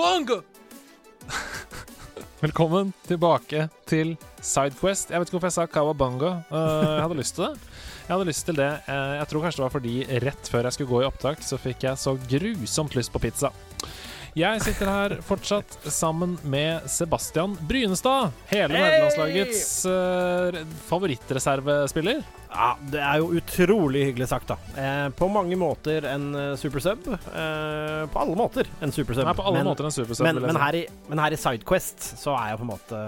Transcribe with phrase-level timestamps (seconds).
[0.00, 0.38] Cowabunga!
[2.40, 5.10] Velkommen tilbake til Sidequest.
[5.12, 6.30] Jeg vet ikke hvorfor jeg sa Kawabunga.
[6.48, 7.74] Uh, jeg hadde lyst til det.
[8.06, 8.70] Jeg hadde lyst til det.
[8.86, 11.60] Uh, jeg tror kanskje det var fordi rett før jeg skulle gå i opptak, så
[11.60, 13.52] fikk jeg så grusomt lyst på pizza.
[14.40, 18.32] Jeg sitter her fortsatt sammen med Sebastian Brynestad.
[18.54, 18.86] Hele hey!
[18.86, 22.24] nederlandslagets uh, favorittreservespiller.
[22.50, 24.56] Ja, det er jo utrolig hyggelig sagt, da.
[24.74, 27.06] Eh, på mange måter en uh, supersub.
[27.14, 29.22] Eh, på alle måter en supersub.
[29.28, 32.08] Nei, på alle men, måter en supersub men, men, her i, men her i Sidequest
[32.18, 33.02] så er jeg på en måte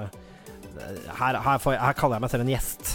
[1.19, 2.93] her, her, får, her kaller jeg meg selv en gjest.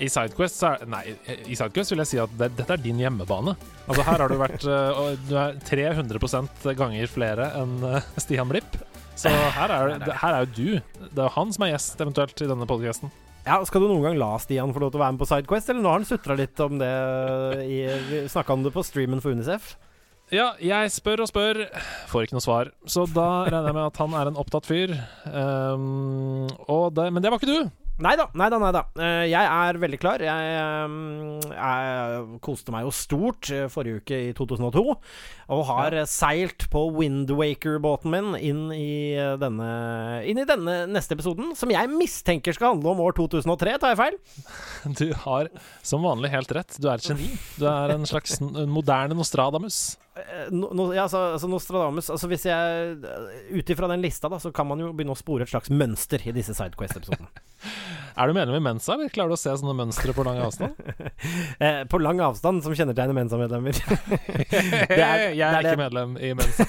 [0.00, 1.00] I Sidequest, er, nei,
[1.48, 3.56] I Sidequest vil jeg si at det, dette er din hjemmebane.
[3.86, 7.80] Altså Her har du vært uh, du er 300 ganger flere enn
[8.20, 8.76] Stian Blipp.
[9.20, 11.08] Så her er, her er jo du.
[11.08, 13.12] Det er han som er gjest eventuelt i denne podkasten.
[13.50, 15.70] Ja, Skal du noen gang la Stian få lov til å være med på Sidequest,
[15.72, 16.90] eller nå har han sutra litt om det
[17.66, 17.80] i,
[18.30, 19.72] snakka om det på streamen for Unicef.
[20.30, 21.58] Ja, jeg spør og spør,
[22.06, 22.70] får ikke noe svar.
[22.86, 24.94] Så da regner jeg med at han er en opptatt fyr.
[25.26, 26.46] Um,
[26.94, 27.72] det, men det var ikke du.
[28.00, 28.84] Nei da, nei da, nei da.
[28.94, 30.22] Uh, jeg er veldig klar.
[30.22, 30.52] Jeg,
[31.50, 34.84] jeg, koste meg jo stort uh, forrige uke i 2002.
[35.50, 36.04] Og har ja.
[36.08, 39.70] seilt på Windwaker-båten min inn i, denne,
[40.28, 43.78] inn i denne neste episoden, som jeg mistenker skal handle om år 2003.
[43.82, 44.20] Tar jeg feil?
[45.00, 45.50] Du har
[45.86, 46.78] som vanlig helt rett.
[46.78, 47.32] Du er et geni.
[47.58, 49.98] Du er en slags moderne Nostradamus.
[50.20, 52.96] Eh, no, no, ja, altså, altså, Nostradamus altså Hvis jeg
[53.54, 56.22] Ut ifra den lista, da, så kan man jo begynne å spore et slags mønster
[56.26, 57.30] i disse Sidequest-episodene.
[58.20, 58.96] er du medlem i Mensa?
[58.96, 60.74] Eller klarer du å se sånne mønstre på lang avstand?
[61.64, 63.78] eh, på lang avstand, som kjennetegner Mensa-medlemmer.
[65.40, 66.66] Jeg er, ikke medlem i Mensa.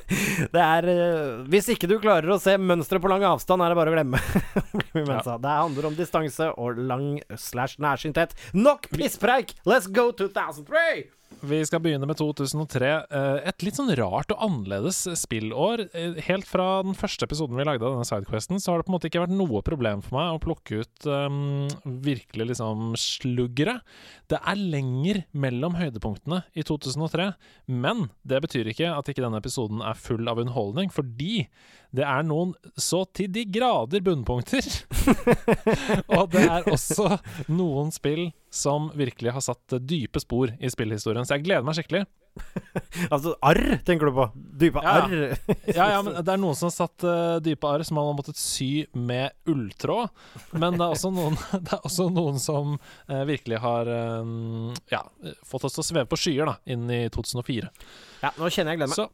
[0.54, 3.80] det er uh, Hvis ikke du klarer å se mønstre på lang avstand, er det
[3.80, 4.22] bare å glemme.
[5.00, 5.20] ja.
[5.22, 8.34] Det handler om distanse og lang slash nærsynthet.
[8.56, 9.56] Nok pisspreik!
[9.68, 11.13] Let's go 2003!
[11.44, 12.90] Vi skal begynne med 2003.
[13.04, 15.82] Eh, et litt sånn rart og annerledes spillår.
[15.92, 18.92] Eh, helt fra den første episoden vi lagde av denne Sidequesten, så har det på
[18.92, 23.76] en måte ikke vært noe problem for meg å plukke ut um, virkelig liksom sluggere.
[24.30, 27.32] Det er lenger mellom høydepunktene i 2003,
[27.68, 31.48] men det betyr ikke at ikke denne episoden er full av underholdning, fordi
[31.94, 34.64] det er noen så til de grader bunnpunkter.
[36.16, 37.18] og det er også
[37.52, 41.26] noen spill som virkelig har satt dype spor i spillhistorien.
[41.26, 42.04] Så jeg gleder meg skikkelig.
[43.14, 44.26] altså arr, tenker du på?
[44.34, 44.94] Dype ja.
[45.04, 45.14] arr?
[45.70, 48.16] ja, ja, men det er noen som har satt uh, dype arr som man har
[48.18, 50.10] måttet sy med ulltråd.
[50.54, 55.04] Men det er også noen, er også noen som uh, virkelig har uh, ja,
[55.46, 57.70] fått oss til å sveve på skyer da, inn i 2004.
[58.24, 58.98] Ja, nå kjenner jeg gleder meg.
[59.02, 59.10] Så,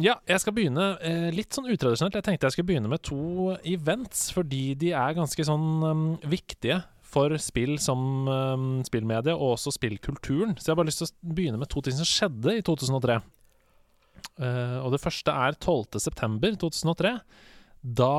[0.00, 2.16] ja, jeg skal begynne eh, litt sånn utradisjonelt.
[2.16, 6.80] Jeg tenkte jeg skulle begynne med to events, fordi de er ganske sånn um, viktige
[7.12, 10.56] for spill som um, spillmedie, og også spillkulturen.
[10.56, 13.20] Så jeg har bare lyst til å begynne med to ting som skjedde i 2003.
[14.40, 17.14] Uh, eh, og det første er 12.9.2003.
[17.82, 18.16] Da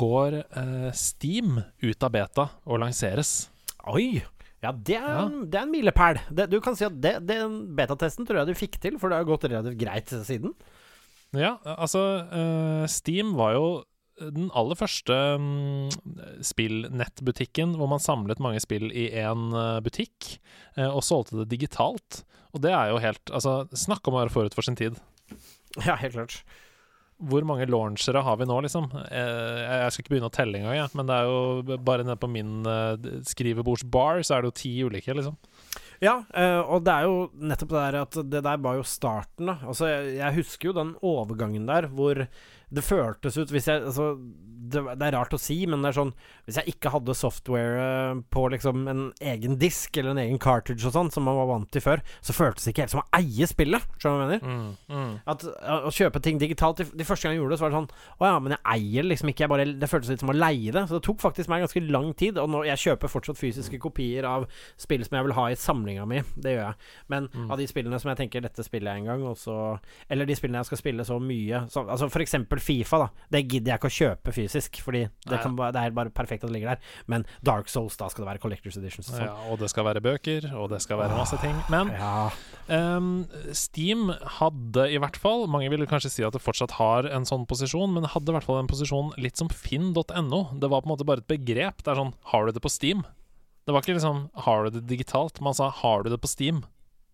[0.00, 3.50] går uh, Steam ut av beta og lanseres.
[3.90, 4.22] Oi!
[4.60, 5.20] Ja, det er, ja.
[5.24, 6.18] En, det er en milepæl.
[6.52, 9.28] Du kan si at det, den betatesten tror jeg du fikk til, for det har
[9.28, 10.52] gått relativt greit siden.
[11.36, 13.66] Ja, altså uh, Steam var jo
[14.20, 15.88] den aller første um,
[16.44, 20.36] spillnettbutikken hvor man samlet mange spill i én uh, butikk,
[20.76, 22.22] uh, og solgte det digitalt.
[22.54, 24.98] Og det er jo helt Altså, snakk om å være forut for sin tid.
[25.86, 26.40] Ja, helt klart.
[27.30, 28.86] Hvor mange launchere har vi nå, liksom?
[28.90, 32.30] jeg skal ikke begynne å telle engang, ja, men det er jo bare nede på
[32.32, 32.64] min
[33.28, 35.36] skrivebordsbar, så er det jo ti ulike, liksom.
[36.00, 36.14] Ja,
[36.64, 39.58] og det er jo nettopp det der at det der var jo starten, da.
[39.68, 42.24] Altså, jeg husker jo den overgangen der hvor
[42.70, 44.14] det føltes ut Hvis jeg Altså,
[44.70, 46.12] det, det, er rart å si, men det er sånn
[46.46, 49.02] Hvis jeg ikke hadde software på liksom en
[49.32, 52.34] egen disk eller en egen cartridge og sånn, som man var vant til før, så
[52.36, 53.86] føltes det ikke helt som å eie spillet.
[54.00, 54.76] Skjønner du hva jeg mener?
[54.90, 55.12] Mm, mm.
[55.32, 57.78] At Å kjøpe ting digitalt de, de, første gang jeg gjorde det, så var det
[57.78, 60.36] sånn Å ja, men jeg eier liksom ikke, jeg bare Det føltes litt som å
[60.36, 60.84] leie det.
[60.90, 62.40] Så det tok faktisk meg ganske lang tid.
[62.42, 64.46] Og nå, jeg kjøper fortsatt fysiske kopier av
[64.80, 66.22] spill som jeg vil ha i samlinga mi.
[66.36, 66.90] Det gjør jeg.
[67.14, 67.48] Men mm.
[67.48, 69.58] av de spillene som jeg tenker dette spiller jeg en gang, og så
[70.10, 73.26] Eller de spillene jeg skal spille så mye så, Altså for eksempel Fifa, da.
[73.32, 76.50] Det gidder jeg ikke å kjøpe fysisk, fordi det, kan, det, er bare perfekt at
[76.50, 76.94] det ligger der.
[77.10, 79.10] Men Dark Souls, da skal det være Collectors Editions.
[79.10, 79.28] Og, sånn.
[79.28, 81.56] ja, og det skal være bøker, og det skal være masse ting.
[81.72, 82.28] Men ja.
[82.68, 83.12] um,
[83.56, 84.10] Steam
[84.40, 87.94] hadde i hvert fall Mange ville kanskje si at det fortsatt har en sånn posisjon,
[87.96, 90.02] men hadde i hvert fall en posisjon litt som finn.no.
[90.04, 91.82] Det var på en måte bare et begrep.
[91.84, 93.04] Det er sånn Har du det på Steam?
[93.66, 95.40] Det var ikke liksom Har du det digitalt?
[95.44, 96.64] Man sa Har du det på Steam?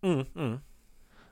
[0.05, 0.57] Mm, mm.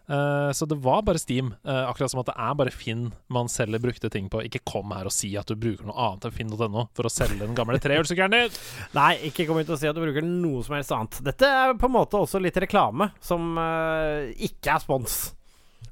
[0.04, 1.52] Uh, så det var bare Steam.
[1.64, 4.42] Uh, akkurat som at det er bare Finn man selger brukte ting på.
[4.44, 7.40] Ikke kom her og si at du bruker noe annet enn finn.no for å selge
[7.42, 8.58] den gamle trehjulssykkelen din!
[8.98, 11.22] Nei, ikke kom ut og si at du bruker noe som helst annet.
[11.24, 15.22] Dette er på en måte også litt reklame, som uh, ikke er spons.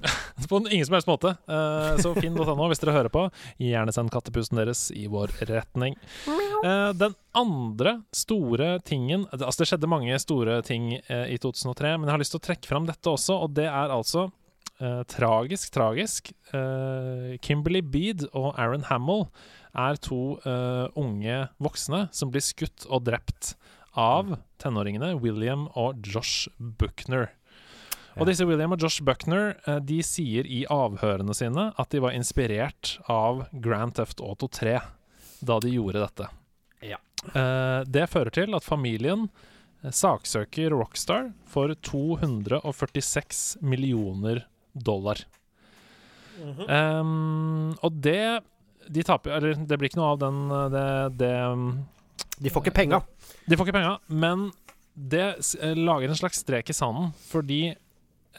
[0.49, 1.35] På ingen som helst måte.
[1.49, 3.27] Uh, så finn.no hvis dere hører på.
[3.63, 5.97] Gjerne send kattepusen deres i vår retning.
[6.63, 12.09] Uh, den andre store tingen Altså, det skjedde mange store ting uh, i 2003, men
[12.09, 14.31] jeg har lyst til å trekke fram dette også, og det er altså
[15.07, 16.33] tragisk, tragisk.
[17.45, 19.29] Kimberly Beed og Aaron Hamill
[19.79, 20.41] er to
[20.99, 23.53] unge voksne som blir skutt og drept
[23.95, 27.31] av tenåringene William og Josh Buckner.
[28.20, 32.17] Og disse William og Josh Buckner eh, De sier i avhørene sine at de var
[32.17, 34.79] inspirert av Grand Theft Auto 3
[35.43, 36.29] da de gjorde dette.
[36.87, 37.00] Ja.
[37.35, 39.26] Eh, det fører til at familien
[39.82, 45.25] eh, saksøker Rockstar for 246 millioner dollar.
[46.43, 48.41] Um, og det
[48.88, 50.38] De taper Eller det blir ikke noe av den
[50.73, 50.87] det,
[51.20, 51.35] det
[52.41, 53.03] De får ikke penga.
[53.47, 54.49] De får ikke penga, men
[54.93, 55.37] det
[55.76, 57.61] lager en slags strek i sanden, fordi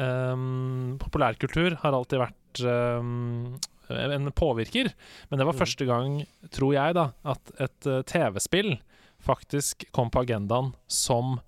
[0.02, 3.54] ehm, populærkultur har alltid vært um,
[3.90, 4.92] en påvirker.
[5.30, 5.60] Men det var Mm.
[5.60, 8.78] første gang, tror jeg, da, at et eh, TV-spill
[9.24, 11.40] faktisk kom på agendaen som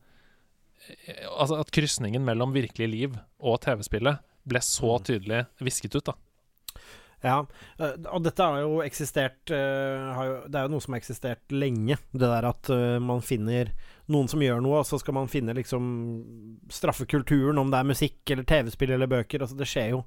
[0.90, 5.04] eh, Altså at krysningen mellom virkelig liv og TV-spillet ble så Mm.
[5.06, 6.14] tydelig visket ut, da.
[7.24, 7.40] Ja,
[7.80, 11.98] eh, og dette har jo eksistert Det er jo noe som har eksistert lenge.
[12.14, 12.70] Det der at
[13.02, 13.72] man finner
[14.12, 15.86] noen som gjør noe, og så skal man finne liksom
[16.72, 19.42] straffekulturen, om det er musikk eller TV-spill eller bøker.
[19.42, 20.04] Altså Det skjer jo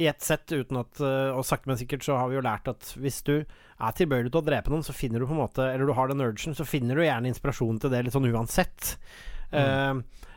[0.00, 2.68] i ett sett uten at eh, Og sakte, men sikkert så har vi jo lært
[2.70, 5.66] at hvis du er tilbøyelig til å drepe noen, så finner du på en måte
[5.66, 8.94] Eller du har den urgen, så finner du gjerne inspirasjon til det litt sånn uansett.
[9.50, 9.94] Eh,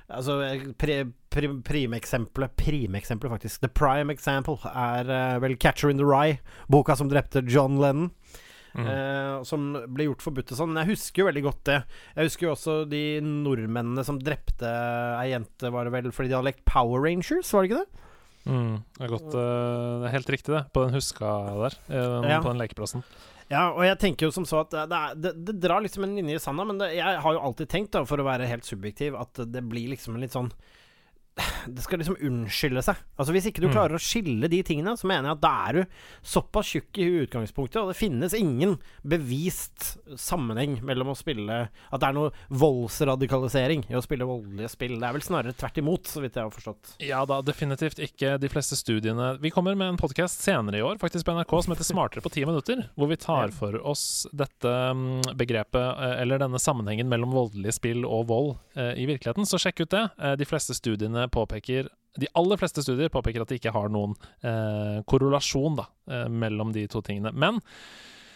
[0.08, 0.40] altså
[0.80, 1.04] pri,
[1.34, 3.62] pri, Primeksempelet Primeksempelet, faktisk.
[3.62, 6.40] The prime example er uh, vel 'Catcher in the Rye',
[6.72, 8.12] boka som drepte John Lennon.
[8.74, 8.88] Mm.
[8.90, 10.72] eh, som ble gjort forbudt og sånn.
[10.74, 11.76] Men jeg husker jo veldig godt det.
[12.16, 14.70] Jeg husker jo også de nordmennene som drepte
[15.20, 18.00] ei jente, var det vel fordi de hadde lekt Power Rangers, var det ikke det?
[18.44, 20.64] Mm, det er godt eh, Det er helt riktig, det.
[20.76, 21.30] På den huska
[21.62, 21.78] der.
[21.90, 22.42] eh, Ja.
[22.44, 23.06] På den lekeplassen.
[23.52, 26.04] Ja, og jeg tenker jo som så at det, det, er, det, det drar liksom
[26.08, 28.48] en linje i sanda, men det, jeg har jo alltid tenkt, da, for å være
[28.50, 30.50] helt subjektiv, at det blir liksom en litt sånn
[31.66, 32.98] Det skal liksom unnskylde seg.
[33.18, 33.74] Altså Hvis ikke du Mm.
[33.74, 35.84] klarer å skille de tingene, så mener jeg at da er du
[36.22, 38.76] såpass tjukk i utgangspunktet, og det finnes ingen
[39.08, 44.96] bevist sammenheng mellom å spille At det er noe voldsradikalisering i å spille voldelige spill.
[45.00, 46.94] Det er vel snarere tvert imot, så vidt jeg har forstått.
[47.04, 51.00] Ja da, definitivt ikke de fleste studiene Vi kommer med en podkast senere i år,
[51.02, 54.70] faktisk på NRK, som heter Smartere på ti minutter, hvor vi tar for oss dette
[54.94, 59.48] mm, begrepet, eh, eller denne sammenhengen mellom voldelige spill og vold eh, i virkeligheten.
[59.50, 60.04] Så sjekk ut det.
[60.20, 64.16] Eh, De fleste studiene påpeker de aller fleste studier påpeker at de ikke har noen
[64.46, 67.34] eh, korrelasjon da, eh, mellom de to tingene.
[67.34, 67.58] Men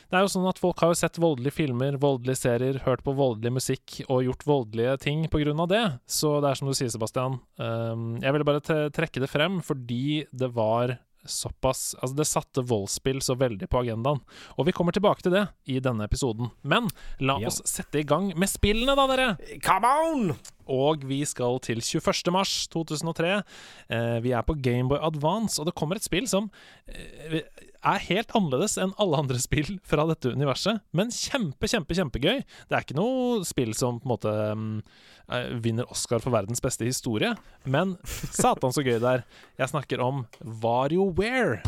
[0.08, 3.14] det er jo sånn at folk har jo sett voldelige filmer, voldelige serier, hørt på
[3.18, 5.84] voldelig musikk og gjort voldelige ting av det.
[6.08, 7.40] Så det er som du sier, Sebastian.
[7.60, 10.98] Eh, jeg ville bare trekke det frem fordi det var
[11.28, 14.22] såpass Altså, det satte voldsspill så veldig på agendaen.
[14.58, 16.52] Og vi kommer tilbake til det i denne episoden.
[16.64, 17.48] Men la Ja.
[17.48, 19.60] oss sette i gang med spillene, da, dere!
[19.64, 20.36] Come on!
[20.68, 22.32] Og vi skal til 21.
[22.36, 23.44] mars 2003.
[23.90, 26.50] Eh, vi er på Gameboy Advance, og det kommer et spill som
[26.88, 27.42] eh,
[27.86, 32.42] er helt annerledes enn alle andre spill fra dette universet, men kjempe, kjempe, kjempegøy.
[32.44, 36.88] Det er ikke noe spill som på en måte eh, vinner Oscar for verdens beste
[36.88, 37.34] historie,
[37.66, 37.98] men
[38.34, 39.28] satan så gøy det er.
[39.62, 40.26] Jeg snakker om.
[40.64, 41.62] WarioWare.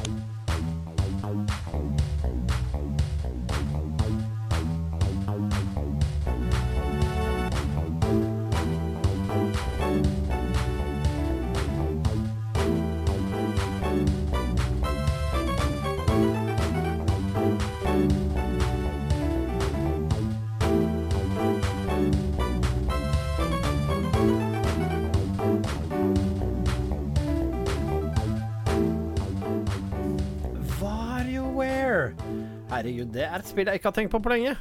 [33.14, 34.56] Det er et spill jeg ikke har tenkt på på lenge.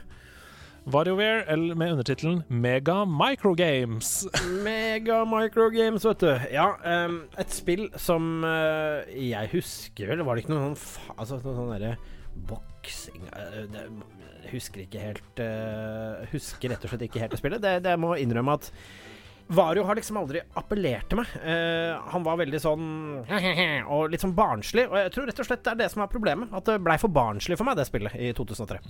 [0.89, 4.27] WarioWare, eller med undertittelen Mega Microgames.
[4.65, 6.31] Mega Microgames, vet du.
[6.53, 6.71] Ja,
[7.05, 11.59] um, et spill som uh, jeg husker vel Var det ikke noe sånn Altså noe
[11.59, 11.97] sånn derre
[12.49, 13.91] boksing uh,
[14.53, 17.63] husker ikke helt uh, Husker rett og slett ikke helt det spillet.
[17.63, 18.71] Det, det jeg må innrømme at
[19.49, 21.31] Vario har liksom aldri appellert til meg.
[21.41, 22.89] Uh, han var veldig sånn
[23.95, 24.89] og litt sånn barnslig.
[24.91, 26.53] Og jeg tror rett og slett det er det som er problemet.
[26.53, 28.83] At det blei for barnslig for meg, det spillet, i 2003.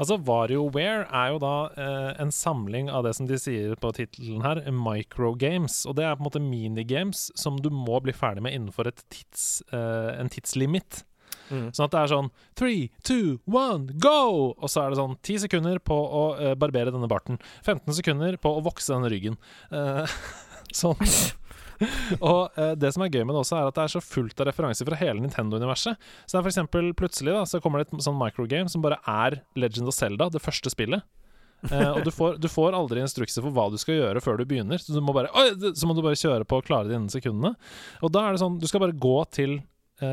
[0.00, 4.42] Altså, WarioWare er jo da eh, en samling av det som de sier på tittelen
[4.44, 5.82] her, microgames.
[5.88, 9.62] Og det er på en måte minigames som du må bli ferdig med innenfor tids,
[9.72, 11.04] eh, en tidslimit.
[11.50, 11.66] Mm.
[11.74, 14.54] Sånn at det er sånn three, two, one, go!
[14.56, 17.40] Og så er det sånn ti sekunder på å uh, barbere denne barten.
[17.66, 19.38] 15 sekunder på å vokse denne ryggen.
[19.74, 20.06] Uh,
[20.82, 20.98] sånn.
[22.32, 24.42] og eh, det som er gøy med det også, er at det er så fullt
[24.42, 26.10] av referanser fra hele Nintendo-universet.
[26.24, 29.00] Så det er for eksempel plutselig da, så kommer det et sånn microgame som bare
[29.08, 31.06] er Legend of Zelda, det første spillet.
[31.68, 34.46] Eh, og du får, du får aldri instrukser for hva du skal gjøre før du
[34.48, 34.80] begynner.
[34.80, 37.12] Så, du må bare, «Oi!» så må du bare kjøre på og klare det innen
[37.12, 37.56] sekundene.
[38.04, 39.60] Og da er det sånn, du skal bare gå til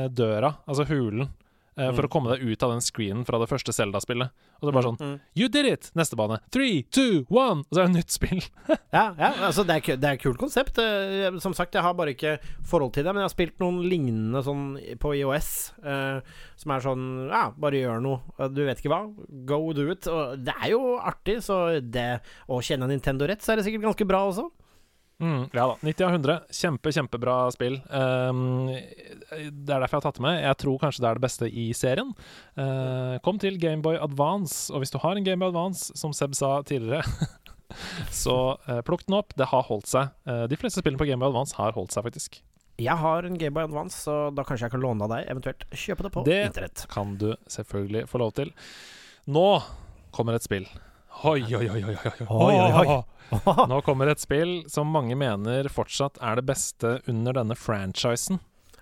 [0.10, 1.30] døra, altså hulen,
[1.78, 4.32] eh, for å komme deg ut av den screenen fra det første Zelda-spillet.
[4.58, 5.20] Og så det bare sånn Mm.
[5.38, 5.92] You did it!
[5.96, 6.40] Neste bane.
[6.50, 7.62] Three, two, one!
[7.70, 8.42] Og så er det et nytt spill.
[8.98, 10.80] Ja, ja altså det er, det er et kult konsept.
[10.82, 13.82] Eh, Som sagt, jeg har bare ikke forhold til det, men jeg har spilt noen
[13.86, 14.64] lignende sånn
[14.98, 15.50] på IOS,
[15.84, 16.22] eh,
[16.58, 18.22] som er sånn Ja, bare gjør noe.
[18.40, 19.04] Eh, Du vet ikke hva.
[19.46, 20.08] Go do it.
[20.08, 23.86] Og det er jo artig, så det å kjenne Nintendo rett, så er det sikkert
[23.92, 24.50] ganske bra også.
[25.20, 25.76] Mm, ja da.
[25.82, 26.34] 90 av 100.
[26.54, 27.80] Kjempe, kjempebra spill.
[27.90, 30.42] Um, det er derfor jeg har tatt det med.
[30.44, 32.12] Jeg tror kanskje det er det beste i serien.
[32.58, 36.60] Uh, kom til Gameboy Advance, og hvis du har en Gameboy Advance, som Seb sa
[36.70, 37.02] tidligere,
[38.24, 38.36] så
[38.70, 39.34] uh, plukk den opp.
[39.38, 40.14] Det har holdt seg.
[40.30, 42.40] Uh, de fleste spillene på Gameboy Advance har holdt seg, faktisk.
[42.78, 46.06] Jeg har en Gameboy Advance, så da kanskje jeg kan låne av deg, eventuelt kjøpe
[46.06, 46.86] det på Det- internett.
[46.94, 48.54] Kan du selvfølgelig få lov til.
[49.34, 49.48] Nå
[50.14, 50.70] kommer et spill.
[51.24, 52.26] Oi, oi, oi, oi, oi.
[52.30, 53.04] Oi, oi, oi.
[53.68, 58.40] Nå kommer et spill som mange mener fortsatt er det beste under denne franchisen.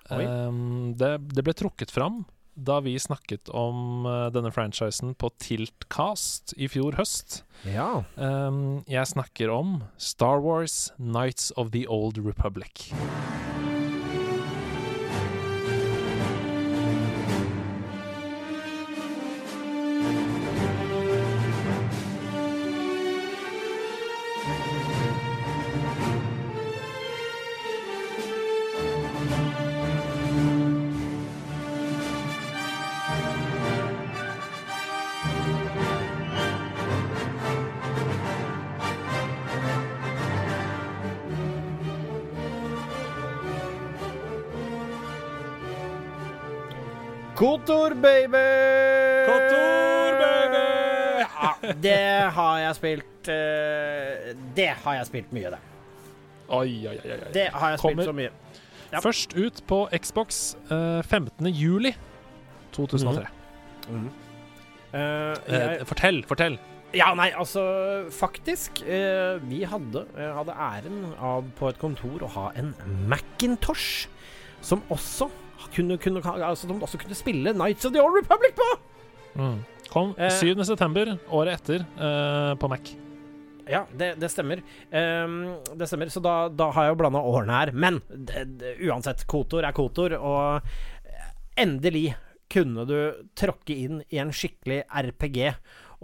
[0.09, 6.53] Um, det, det ble trukket fram da vi snakket om uh, denne franchisen på Tiltcast
[6.55, 7.41] i fjor høst.
[7.67, 8.05] Ja.
[8.15, 12.91] Um, jeg snakker om Star Wars Nights of the Old Republic.
[47.45, 48.45] Kotor, baby!
[49.27, 50.61] Kotor, baby!
[51.21, 55.59] Ja, det har jeg spilt uh, Det har jeg spilt mye, det.
[56.49, 57.11] Oi, oi, oi.
[57.11, 57.29] oi.
[57.35, 58.31] Det har jeg spilt Kommer- så mye.
[58.95, 59.01] Ja.
[59.03, 61.51] Først ut på Xbox uh, 15.
[61.53, 61.93] juli
[62.73, 63.27] 2003.
[63.89, 63.93] Mm.
[63.93, 64.09] Mm.
[64.95, 64.99] Uh,
[65.53, 66.57] jeg, fortell, fortell.
[66.97, 67.61] ja, nei, altså
[68.09, 68.81] Faktisk.
[68.87, 72.73] eh, vi hadde, hadde æren av på et kontor å ha en
[73.11, 74.07] Macintosh
[74.65, 75.29] som også
[75.75, 78.69] kunne, kunne, altså, de også kunne spille Nights of the Old Republic på!
[79.35, 79.57] Mm.
[79.91, 80.31] Kom Eh.
[80.31, 80.63] 7.
[80.65, 82.93] september, året etter, eh, på Mac.
[83.69, 84.61] Ja, det, det stemmer.
[84.91, 87.71] Um, det stemmer, Så da, da har jeg jo blanda årene her.
[87.73, 90.61] Men det, det, uansett, Kotor er Kotor, og
[91.57, 92.11] endelig
[92.51, 92.97] kunne du
[93.37, 95.39] tråkke inn i en skikkelig RPG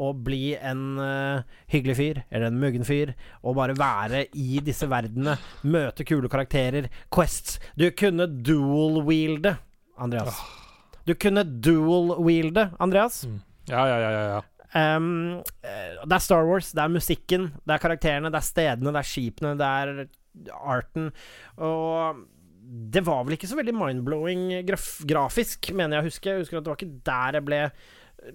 [0.02, 3.14] og bli en uh, hyggelig fyr, eller en muggen fyr,
[3.46, 7.60] og bare være i disse verdenene, møte kule karakterer, quests.
[7.78, 9.56] Du kunne dual-wielde,
[10.02, 10.42] Andreas.
[11.06, 13.24] Du kunne dual-wielde, Andreas.
[13.70, 14.42] Ja, ja, ja, ja, ja.
[14.72, 19.02] Um, det er Star Wars, det er musikken, det er karakterene, det er stedene, det
[19.02, 20.06] er skipene, det er
[20.56, 21.10] arten.
[21.60, 22.22] Og
[22.62, 26.30] det var vel ikke så veldig mind-blowing graf grafisk, mener jeg å huske.
[26.32, 27.60] Jeg husker at det var ikke der jeg ble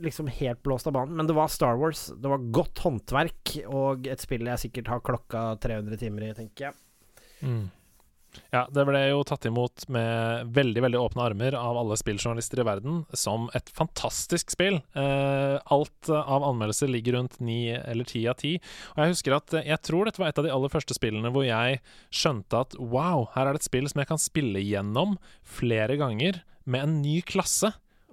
[0.02, 1.16] liksom helt blåst av banen.
[1.16, 5.04] Men det var Star Wars, det var godt håndverk, og et spill jeg sikkert har
[5.06, 6.78] klokka 300 timer i, tenker jeg.
[7.42, 7.66] Mm.
[8.52, 12.66] Ja, det ble jo tatt imot med veldig veldig åpne armer av alle spilljournalister i
[12.68, 14.78] verden som et fantastisk spill.
[14.96, 18.56] Eh, alt av anmeldelser ligger rundt ni eller ti av ti.
[18.94, 21.46] Og jeg husker at jeg tror dette var et av de aller første spillene hvor
[21.46, 21.80] jeg
[22.14, 25.16] skjønte at wow, her er det et spill som jeg kan spille gjennom
[25.58, 27.72] flere ganger med en ny klasse.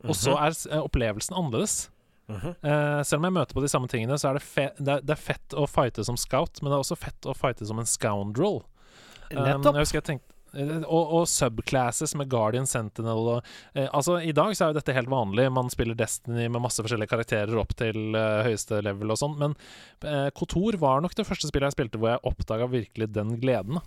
[0.10, 1.89] Og så er eh, opplevelsen annerledes.
[2.29, 2.53] Uh -huh.
[2.63, 4.43] uh, selv om jeg møter på de samme tingene, så er det,
[4.79, 7.33] det, er, det er fett å fighte som scout, men det er også fett å
[7.33, 8.62] fighte som en scoundrel.
[9.31, 13.45] Um, tenkte eh, og, og subclasses med Guardian Sentinel og
[13.75, 15.51] uh, Altså, i dag så er jo dette helt vanlig.
[15.51, 19.55] Man spiller Destiny med masse forskjellige karakterer opp til høyeste level og sånn, men
[20.33, 23.79] Kotor var nok det første spillet jeg spilte hvor jeg oppdaga virkelig den gleden.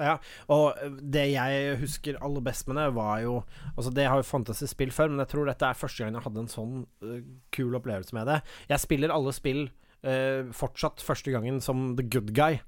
[0.00, 0.14] Ja,
[0.48, 0.78] og
[1.12, 3.34] det jeg husker aller best med det, var jo
[3.76, 6.14] Altså, det har jo fantes i spill før, men jeg tror dette er første gang
[6.16, 6.72] jeg hadde en sånn
[7.04, 7.18] uh,
[7.52, 8.38] kul opplevelse med det.
[8.72, 12.60] Jeg spiller alle spill uh, fortsatt første gangen som the good guy,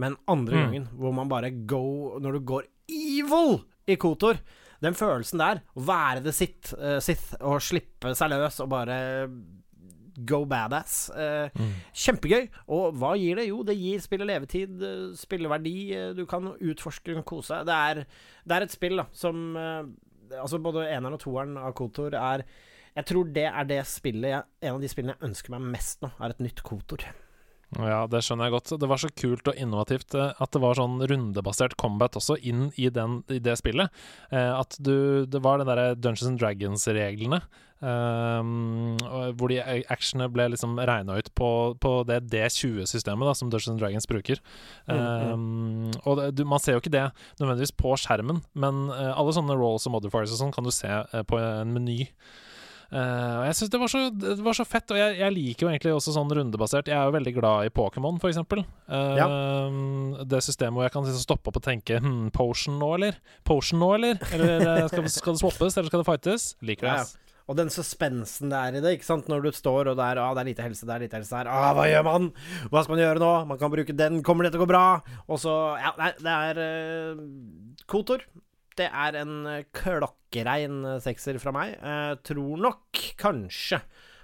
[0.00, 0.62] men andre Mm.
[0.64, 4.38] gangen hvor man bare go Når du går evil i Kotor
[4.80, 8.96] Den følelsen der, å være det sitt, uh, Sith og slippe seg løs og bare
[10.28, 11.10] go badass.
[11.12, 11.74] Mm.
[12.04, 12.48] Kjempegøy.
[12.72, 13.48] Og hva gir det?
[13.48, 17.62] Jo, det gir spillet levetid, eh, spilleverdi, eh, du kan utforske, kan kose.
[17.66, 18.04] Det er,
[18.44, 19.84] det er et spill da, som eh,
[20.32, 22.46] Altså, både eneren og toeren av Kotor er
[22.96, 26.00] Jeg tror det er det spillet jeg, En av de spillene jeg ønsker meg mest
[26.00, 27.04] nå, er et nytt Kotor.
[27.80, 28.74] Ja, det skjønner jeg godt.
[28.82, 32.66] Det var så kult og innovativt eh, at det var sånn rundebasert combat også inn
[32.76, 33.92] i, den, i det spillet.
[34.28, 37.40] Eh, at du Det var den derre Dungeons and Dragons-reglene.
[37.82, 38.50] Eh,
[39.38, 39.58] hvor de
[39.90, 41.48] actionene ble liksom regna ut på,
[41.80, 44.44] på det D20-systemet da som Dungeons and Dragons bruker.
[44.86, 45.32] Mm, mm.
[45.32, 47.08] Um, og det, du, man ser jo ikke det
[47.40, 51.40] nødvendigvis på skjermen, men alle sånne rolls og modifiers og sånn kan du se på
[51.40, 52.02] en meny.
[52.92, 53.78] Uh, og jeg syns det,
[54.20, 56.90] det, var så fett, og jeg, jeg, liker jo egentlig også sånn rundebasert.
[56.92, 58.42] Jeg er jo veldig glad i Pokémon, f.eks.
[58.52, 59.30] Uh, ja.
[60.28, 63.16] Det systemet hvor jeg kan liksom stoppe opp og tenke hm, Potion nå, eller?
[63.48, 64.20] Potion nå, eller?
[64.36, 66.52] Eller skal, skal det swappes, eller skal det fightes?
[66.60, 67.00] Liker det.
[67.00, 67.22] Ja, ja.
[67.50, 69.28] Og den suspensen det er i det, ikke sant.
[69.30, 71.50] Når du står og der, ah, det er lite helse, det er lite helse her.
[71.50, 72.30] Ah, hva gjør man?
[72.70, 73.32] Hva skal man gjøre nå?
[73.50, 74.22] Man kan bruke den.
[74.26, 74.86] Kommer det til å gå bra?
[75.26, 77.24] Og så Ja, nei, det er uh,
[77.90, 78.24] Kotor.
[78.78, 81.76] Det er en eh, klokkerein eh, sekser fra meg.
[81.76, 83.82] Jeg tror nok kanskje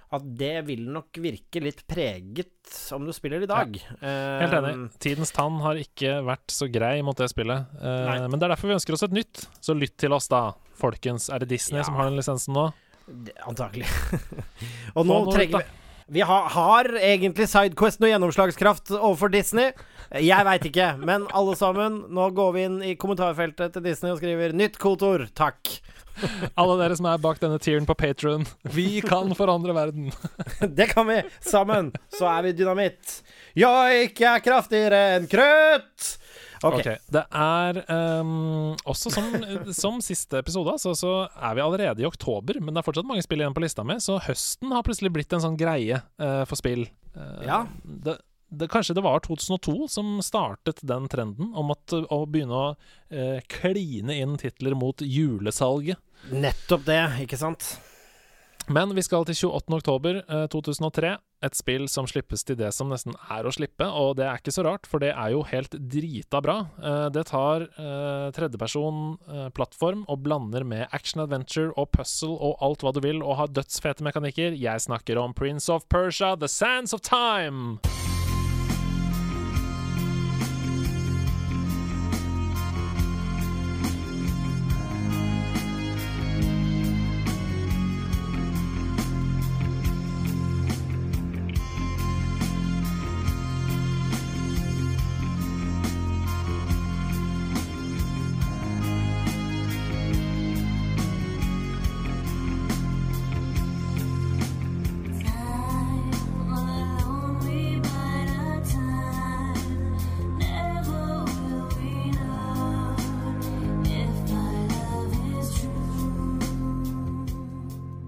[0.09, 3.75] at det vil nok virke litt preget om du spiller i dag.
[3.77, 4.13] Ja.
[4.41, 4.71] Helt enig.
[4.97, 7.69] Tidens tann har ikke vært så grei mot det spillet.
[7.77, 9.43] Uh, men det er derfor vi ønsker oss et nytt.
[9.61, 10.47] Så lytt til oss da,
[10.81, 11.29] folkens.
[11.29, 11.85] Er det Disney ja.
[11.85, 12.71] som har den lisensen nå?
[13.45, 13.85] Antakelig.
[14.97, 19.75] og nå trenger vi Vi har, har egentlig Sidequest noe gjennomslagskraft overfor Disney?
[20.17, 24.17] Jeg veit ikke, men alle sammen, nå går vi inn i kommentarfeltet til Disney og
[24.17, 25.27] skriver 'nytt kotor'.
[25.37, 25.75] Takk.
[26.57, 30.09] Alle dere som er bak denne tieren på Patron, vi kan forandre verden.
[30.79, 31.21] det kan vi.
[31.45, 33.19] Sammen så er vi dynamitt.
[33.53, 36.15] Joik er kraftigere enn krøtt.
[36.63, 36.79] Okay.
[36.95, 37.11] ok.
[37.13, 37.79] Det er
[38.19, 39.27] um, også som,
[39.81, 43.23] som, siste episode, så, så, er vi allerede i oktober, men det er fortsatt mange
[43.25, 46.59] spill igjen på lista mi, så høsten har plutselig blitt en sånn greie uh, for
[46.59, 46.87] spill.
[47.15, 47.61] Uh, ja.
[47.83, 48.17] Det,
[48.49, 53.39] det, kanskje det var 2002 som startet den trenden om at, å begynne å uh,
[53.51, 56.01] kline inn titler mot julesalget.
[56.33, 57.77] Nettopp det, ikke sant?
[58.69, 59.79] Men vi skal til 28.
[59.79, 60.19] oktober
[60.51, 61.15] 2003.
[61.41, 64.37] Eh, Et spill som slippes til det som nesten er å slippe, og det er
[64.37, 66.67] ikke så rart, for det er jo helt drita bra.
[66.77, 69.17] Eh, det tar eh, tredjeperson
[69.55, 73.47] plattform og blander med action adventure og puzzle og alt hva du vil, og har
[73.55, 74.57] dødsfete mekanikker.
[74.59, 77.79] Jeg snakker om Prince of Persia, The Sands of Time.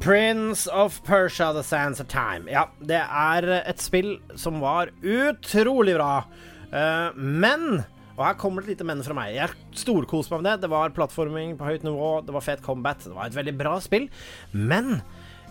[0.01, 2.49] Prince of Persia The Sands of Time.
[2.49, 6.23] Ja, det er et spill som var utrolig bra.
[6.71, 7.83] Uh, men
[8.17, 9.35] Og her kommer det et lite men fra meg.
[9.35, 10.63] Jeg storkoste meg med det.
[10.63, 13.77] Det var plattforming på høyt nivå, det var fet combat, det var et veldig bra
[13.81, 14.09] spill.
[14.53, 14.99] Men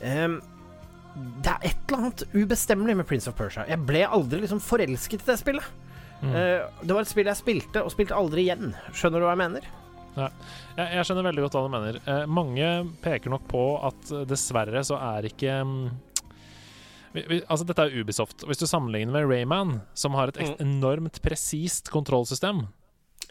[0.02, 0.36] um,
[1.42, 3.66] det er et eller annet ubestemmelig med Prince of Persia.
[3.70, 5.66] Jeg ble aldri liksom forelsket i det spillet.
[6.20, 6.34] Mm.
[6.34, 8.74] Uh, det var et spill jeg spilte, og spilte aldri igjen.
[8.92, 9.70] Skjønner du hva jeg mener?
[10.16, 10.29] Ja.
[10.77, 11.99] Jeg, jeg, skjønner veldig godt hva du mener.
[12.05, 12.70] Eh, mange
[13.05, 15.77] peker nok på at eh, dessverre så er ikke um,
[17.14, 18.44] vi, vi, altså Dette er Ubisoft.
[18.46, 20.59] Hvis du sammenligner med Rayman, som har et mm.
[20.62, 22.66] enormt presist kontrollsystem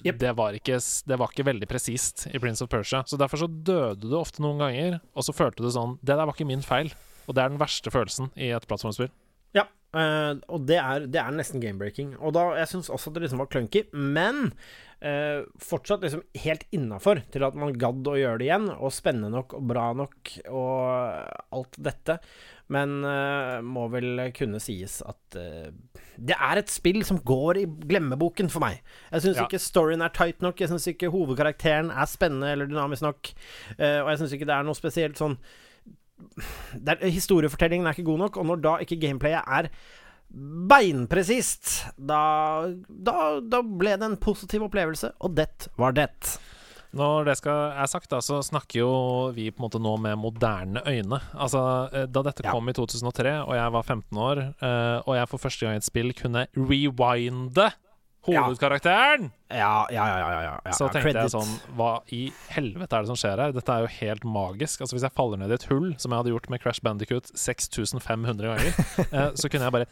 [0.04, 0.20] yep.
[0.20, 3.04] det, var ikke, det, var ikke, veldig presist i Prince of Persia.
[3.08, 6.26] Så Derfor så døde du ofte noen ganger, og så følte du sånn Det der
[6.26, 6.94] var ikke min feil.
[7.28, 9.12] Og det er den verste følelsen i et plattformspill.
[9.58, 12.12] Ja, Uh, og det er, det er nesten game-breaking.
[12.22, 14.52] Og da, jeg syns også at det liksom var clunky, men
[15.06, 19.32] uh, fortsatt liksom helt innafor til at man gadd å gjøre det igjen, og spennende
[19.34, 22.20] nok og bra nok og alt dette.
[22.70, 28.52] Men eh, må vel kunne sies at det er et spill som går i glemmeboken
[28.54, 28.84] for meg.
[29.10, 29.46] Jeg syns ja.
[29.50, 33.32] ikke storyen er tight nok, jeg syns ikke hovedkarakteren er spennende eller dynamisk nok,
[33.74, 35.40] og jeg syns ikke det er noe spesielt sånn
[36.78, 39.70] der, Historiefortellingen er ikke god nok, og når da ikke gameplayet er
[40.30, 42.22] beinpresist, da,
[42.88, 46.10] da, da ble det en positiv opplevelse, og det var det.
[46.98, 48.94] Når det skal, er sagt, da, så snakker jo
[49.36, 51.20] vi på en måte nå med moderne øyne.
[51.38, 51.62] Altså,
[51.94, 52.54] eh, Da dette ja.
[52.54, 55.84] kom i 2003, og jeg var 15 år, eh, og jeg for første gang i
[55.84, 57.70] et spill kunne rewinde
[58.28, 59.30] hovedkarakteren!
[59.50, 60.74] Ja, ja, ja, ja, ja, ja.
[60.78, 63.56] Så tenkte jeg sånn Hva i helvete er det som skjer her?
[63.56, 64.84] Dette er jo helt magisk.
[64.84, 67.32] Altså Hvis jeg faller ned i et hull, som jeg hadde gjort med Crash Bandicut
[67.34, 68.80] 6500 ganger,
[69.10, 69.90] eh, så kunne jeg bare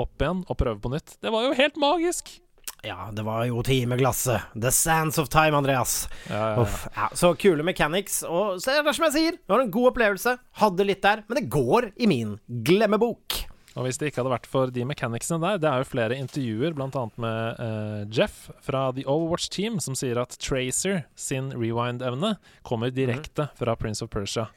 [0.00, 1.16] opp igjen og prøve på nytt.
[1.22, 2.38] Det var jo helt magisk!
[2.80, 4.52] Ja, det var jo timeglasset.
[4.56, 6.08] The Sands of Time, Andreas.
[6.30, 6.62] Ja, ja, ja.
[6.62, 6.86] Uff,
[7.18, 8.22] så kule mechanics.
[8.24, 10.36] Og så er det som jeg sier, det var en god opplevelse.
[10.62, 13.42] Hadde litt der, men det går i min glemmebok.
[13.78, 16.74] Og hvis det ikke hadde vært for de mechanicsene der Det er jo flere intervjuer,
[16.74, 17.04] bl.a.
[17.22, 22.34] med uh, Jeff fra The Overwatch Team, som sier at Tracer sin rewind-evne
[22.66, 23.56] kommer direkte mm.
[23.60, 24.48] fra Prince of Persia.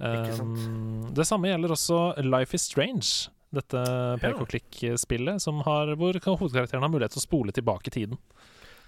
[0.00, 3.80] Um, det samme gjelder også Life Is Strange, dette
[4.22, 8.20] pek og klikk-spillet hvor hovedkarakteren har mulighet til å spole tilbake tiden.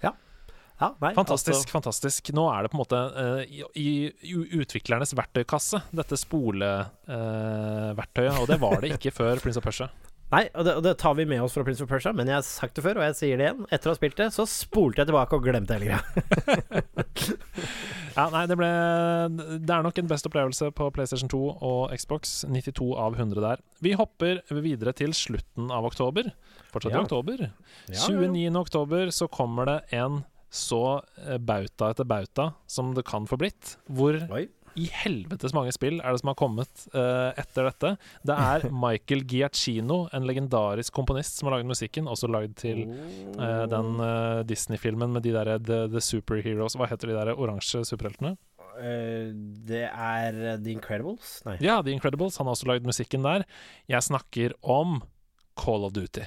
[0.01, 0.13] Ja,
[1.03, 1.73] nei, fantastisk, altså.
[1.73, 2.31] fantastisk.
[2.35, 3.47] Nå er det på en måte uh, i,
[3.79, 3.89] i,
[4.59, 8.33] utviklernes verktøykasse, dette spoleverktøyet.
[8.33, 9.87] Uh, og det var det ikke før Prince of Persia.
[10.33, 12.37] Nei, og det, og det, tar vi med oss fra Prince of Persia, men jeg
[12.39, 13.65] har sagt det før, og jeg sier det igjen.
[13.69, 16.01] Etter å ha spilt det, så spolte jeg tilbake og glemte hele greia.
[18.17, 18.69] ja, nei, det ble
[19.61, 22.33] Det er nok en best opplevelse på PlayStation 2 og Xbox.
[22.49, 23.57] 92 av 100 der.
[23.85, 26.25] Vi hopper videre til slutten av oktober.
[26.73, 26.99] Fortsatt ja.
[27.03, 27.37] i oktober.
[27.93, 28.49] Ja, 29.
[28.63, 33.75] oktober så kommer det en så eh, bauta etter bauta som det kan få blitt.
[33.89, 34.45] Hvor Oi.
[34.77, 37.93] i helvetes mange spill er det som har kommet uh, etter dette?
[38.25, 42.09] Det er Michael Giacchino, en legendarisk komponist, som har laget musikken.
[42.09, 47.11] Også lagd til uh, den uh, Disney-filmen med de der The, The, Superheroes Hva heter
[47.11, 48.37] de der oransje superheltene?
[48.73, 51.35] det er The Incredibles?
[51.45, 51.59] Nei.
[51.61, 52.39] Ja, The Incredibles.
[52.41, 53.45] Han har også lagd musikken der.
[53.85, 55.03] Jeg snakker om
[55.61, 56.25] Call of Duty.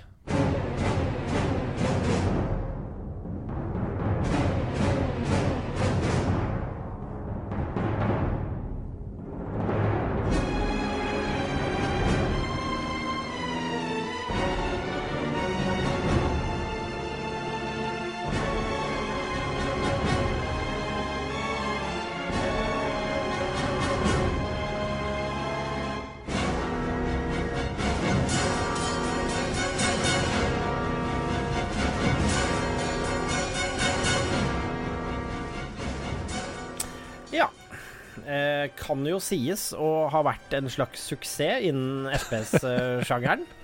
[38.87, 43.47] Kan jo sies å ha vært en slags suksess innen FPS-sjangeren.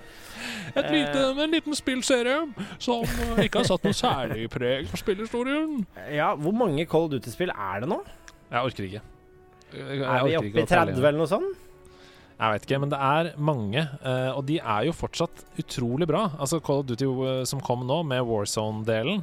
[0.73, 2.39] Et lite, en liten spillserie
[2.81, 3.03] som
[3.39, 5.83] ikke har satt noe særlig preg på spillhistorien.
[6.11, 8.01] Ja, Hvor mange Cold Duty-spill er det nå?
[8.49, 9.03] Jeg orker ikke.
[9.73, 11.61] Jeg, jeg er vi oppe i 30 eller noe sånt?
[12.33, 13.83] Jeg vet ikke, men det er mange.
[14.03, 16.25] Uh, og de er jo fortsatt utrolig bra.
[16.41, 19.21] Altså Call of Duty uh, som kom nå, med Warzone-delen.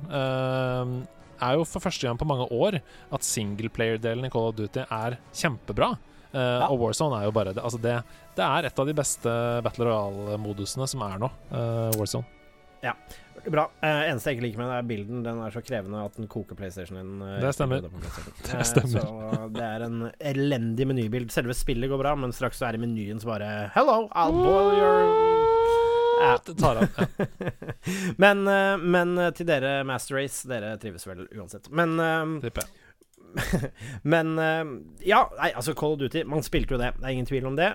[1.41, 5.19] Er jo for første gang på mange år at singleplayer-delen i Call of Duty er
[5.33, 5.95] kjempebra.
[6.31, 6.69] Uh, ja.
[6.71, 7.63] Og Warzone er jo bare det.
[7.65, 7.97] Altså det,
[8.37, 9.33] det er et av de beste
[9.67, 11.33] Battle Royale-modusene som er nå.
[11.51, 12.29] Uh, Warzone.
[12.85, 12.95] Ja,
[13.45, 13.67] bra.
[13.83, 15.25] Uh, eneste jeg ikke liker med det, er bilden.
[15.27, 17.27] Den er så krevende at den koker PlayStation din.
[17.43, 17.89] Det stemmer.
[18.47, 19.03] Det, stemmer.
[19.03, 21.35] så det er en elendig menybild.
[21.35, 24.75] Selve spillet går bra, men straks du er i menyen så bare Hello, I'll boil
[24.79, 25.40] your
[26.21, 26.37] ja.
[26.55, 26.89] tar av.
[26.97, 27.27] Ja.
[28.23, 31.71] men, eh, men, eh, til dere Master Race, dere trives vel uansett.
[31.71, 31.97] Men
[32.61, 32.69] jeg.
[34.15, 34.35] men
[35.07, 37.71] Ja, nei, altså of Duty, man spilte jo det, det er ingen tvil om det.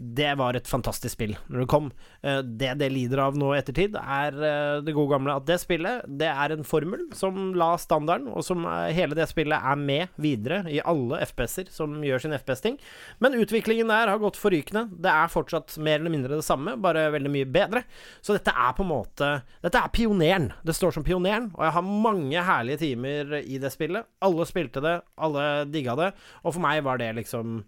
[0.00, 1.90] Det var et fantastisk spill når det kom.
[2.24, 5.58] Eh, det det lider av nå i ettertid, er eh, det gode gamle at det
[5.60, 9.76] spillet Det er en formel som la standarden, og som eh, hele det spillet er
[9.76, 12.80] med videre i alle FPS-er som gjør sin FPS-ting.
[13.20, 14.86] Men utviklingen der har gått forrykende.
[14.96, 17.84] Det er fortsatt mer eller mindre det samme, bare veldig mye bedre.
[18.24, 20.50] Så dette er på en måte Dette er pioneren.
[20.64, 24.08] Det står som pioneren, og jeg har mange herlige timer i det spillet.
[24.24, 27.60] Alle spilte det, alle digga det, og for meg var det liksom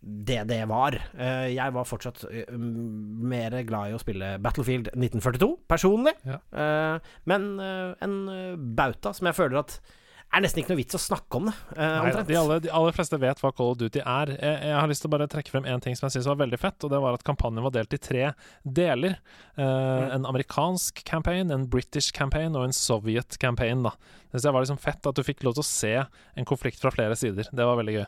[0.00, 0.94] det det var.
[1.18, 6.14] Eh, jeg var fortsatt eh, mer glad i å spille Battlefield 1942, personlig.
[6.28, 6.38] Ja.
[6.52, 8.18] Eh, men en
[8.78, 9.80] bauta som jeg føler at
[10.28, 11.54] er nesten ikke noe vits å snakke om det.
[11.78, 14.34] Nei, de, aller, de, aller, fleste vet hva Call of Duty er.
[14.36, 16.42] Jeg, jeg har lyst til å bare trekke frem én ting som jeg syns var
[16.42, 18.26] veldig fett, og det var at kampanjen var delt i tre
[18.62, 19.16] deler.
[19.56, 20.04] Uh, mm.
[20.18, 23.88] En amerikansk campaign, en British campaign og en Sovjet campaign.
[23.88, 23.96] Da.
[24.36, 27.16] Det var liksom fett at du fikk lov til å se en konflikt fra flere
[27.16, 27.48] sider.
[27.48, 28.06] Det var veldig gøy.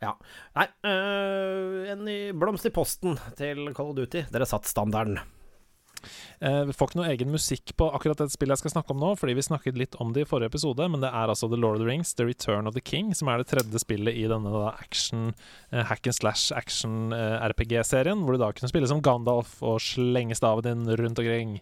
[0.00, 0.14] Ja.
[0.56, 2.06] Nei, øh, en
[2.40, 4.24] blomst i posten til Call of Duty.
[4.32, 5.20] Dere satt standarden.
[6.40, 9.00] Eh, vi får ikke noe egen musikk på akkurat det spillet jeg skal snakke om
[9.02, 11.58] nå, fordi vi snakket litt om det i forrige episode, men det er altså The
[11.60, 14.26] Lord of the Rings, The Return of the King, som er det tredje spillet i
[14.30, 15.34] denne da, action,
[15.70, 20.38] eh, hack and slash action-RPG-serien, eh, hvor du da kunne spille som Gandalf og slenge
[20.38, 21.58] staven din rundt omkring.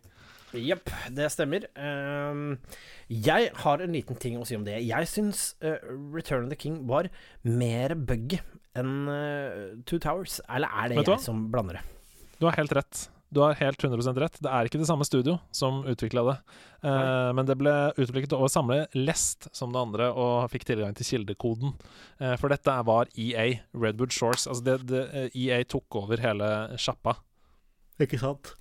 [0.57, 1.67] Jepp, det stemmer.
[1.77, 2.57] Um,
[3.13, 4.79] jeg har en liten ting å si om det.
[4.87, 5.77] Jeg syns uh,
[6.15, 7.11] Return of the King var
[7.45, 8.41] mer buggy
[8.79, 10.41] enn uh, Two Towers.
[10.49, 11.87] Eller er det jeg som blander det?
[12.39, 13.09] Du har helt rett.
[13.29, 14.39] Du har helt 100% rett.
[14.41, 16.37] Det er ikke det samme studio som utvikla det.
[16.81, 21.11] Uh, men det ble utviklet over samme lest som det andre, og fikk tilgang til
[21.11, 21.75] kildekoden.
[22.23, 24.49] Uh, for dette var EA, Redwood Shores.
[24.49, 27.19] Altså det, det, EA tok over hele sjappa.
[28.01, 28.55] Ikke sant?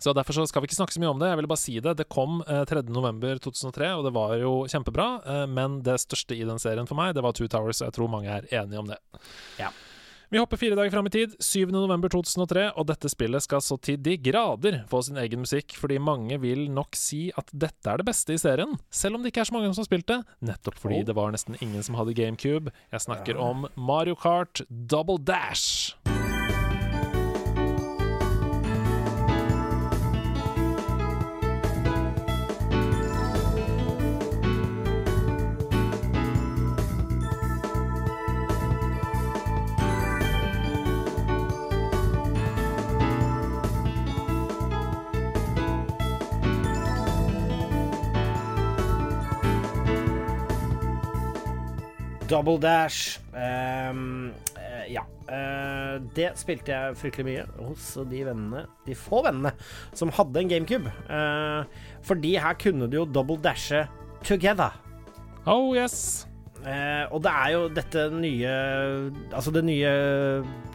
[0.00, 1.28] Så Derfor så skal vi ikke snakke så mye om det.
[1.32, 1.96] Jeg ville bare si det.
[2.00, 5.08] Det kom eh, 3.11.2003, og det var jo kjempebra.
[5.26, 7.82] Eh, men det største i den serien for meg, det var Two Towers.
[7.82, 8.98] Og jeg tror mange er enige om det.
[9.60, 9.70] Ja.
[10.28, 14.18] Vi hopper fire dager fram i tid, 7.11.2003, og dette spillet skal så til de
[14.20, 18.36] grader få sin egen musikk, fordi mange vil nok si at dette er det beste
[18.36, 21.00] i serien, selv om det ikke er så mange som har spilt det, nettopp fordi
[21.00, 21.04] Oh.
[21.08, 22.68] det var nesten ingen som hadde GameCube.
[22.92, 25.94] Jeg snakker om Mario Kart Double Dash.
[52.28, 53.18] Double Dash.
[54.56, 55.04] eh, ja.
[55.28, 59.52] Uh, det spilte jeg fryktelig mye hos de vennene, de få vennene,
[59.96, 60.92] som hadde en GameCube.
[61.08, 61.68] Uh,
[62.04, 63.86] fordi her kunne du jo double dashe
[64.24, 64.76] together.
[65.48, 66.26] Oh yes!
[66.58, 68.54] Uh, og det er jo dette nye
[69.30, 69.90] Altså det nye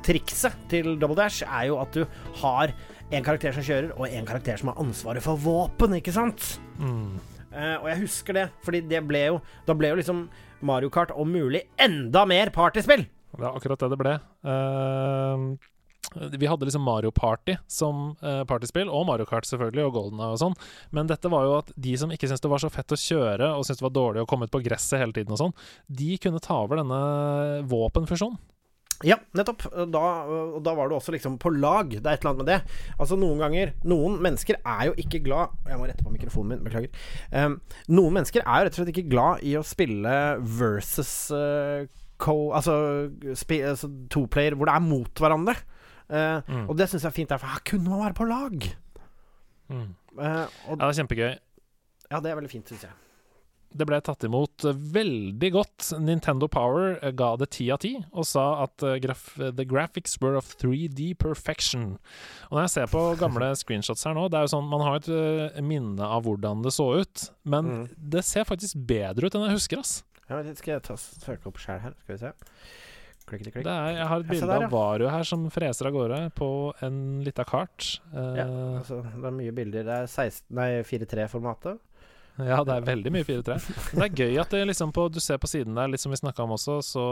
[0.06, 2.06] trikset til Double Dash er jo at du
[2.40, 2.72] har
[3.14, 6.56] en karakter som kjører, og en karakter som har ansvaret for våpen, ikke sant?
[6.80, 7.20] Mm.
[7.52, 9.36] Uh, og jeg husker det, fordi det ble jo
[9.68, 10.24] Da ble jo liksom
[10.64, 13.06] Mario Kart om mulig enda mer partyspill!
[13.34, 14.18] Det er akkurat det det ble.
[14.46, 15.70] Uh,
[16.38, 20.38] vi hadde liksom Mario Party som uh, partyspill, og Mario Kart selvfølgelig, og Golden og
[20.42, 20.58] sånn.
[20.94, 23.50] Men dette var jo at de som ikke syntes det var så fett å kjøre,
[23.58, 25.56] og syntes det var dårlig å komme ut på gresset hele tiden og sånn,
[25.90, 27.00] de kunne ta over denne
[27.72, 28.38] våpenfusjonen.
[29.04, 29.66] Ja, nettopp.
[29.92, 30.02] Da,
[30.64, 31.90] da var du også liksom på lag.
[31.92, 32.60] Det er et eller annet med det.
[32.98, 36.62] Altså Noen ganger Noen mennesker er jo ikke glad Jeg må rette på mikrofonen min,
[36.64, 36.94] beklager.
[37.34, 37.58] Um,
[37.92, 40.16] noen mennesker er jo rett og slett ikke glad i å spille
[40.62, 41.84] versus uh,
[42.22, 42.38] co...
[42.56, 42.78] Altså,
[43.36, 45.58] spi, altså toplayer hvor det er mot hverandre.
[46.08, 46.68] Uh, Mm.
[46.70, 48.66] Og det syns jeg er fint, der, for her kunne man være på lag.
[49.74, 49.88] Mm.
[50.14, 51.32] Uh, og Ja, det er kjempegøy.
[52.12, 52.92] ja, det er veldig fint, syns jeg.
[53.74, 55.88] Det ble tatt imot veldig godt.
[56.04, 60.16] Nintendo Power eh, ga det ti av ti, og sa at eh, graf the graphics
[60.22, 61.96] were of 3D perfection.
[62.52, 65.02] Og når jeg ser på gamle screenshots her nå, det er jo sånn man har
[65.02, 67.84] et eh, minne av hvordan det så ut, men Mm.
[68.14, 70.04] det ser faktisk bedre ut enn jeg husker, ass.
[70.30, 71.94] Ja, men skal jeg ta, søke opp sjæl her.
[72.04, 72.34] Skal vi se.
[73.24, 76.48] Klikk, klikk, er, jeg har et bilde av Vario her som freser av gårde på
[76.84, 77.86] en lita kart.
[78.12, 78.46] Uh, Ja,
[78.82, 79.88] altså, det er mye bilder.
[79.88, 81.80] Det er 4-3-formatet.
[82.50, 83.56] Ja, det er veldig mye 4-3.
[83.94, 86.10] Men det er gøy at det liksom på, du ser på siden der, litt som
[86.14, 87.04] vi snakka om også, så,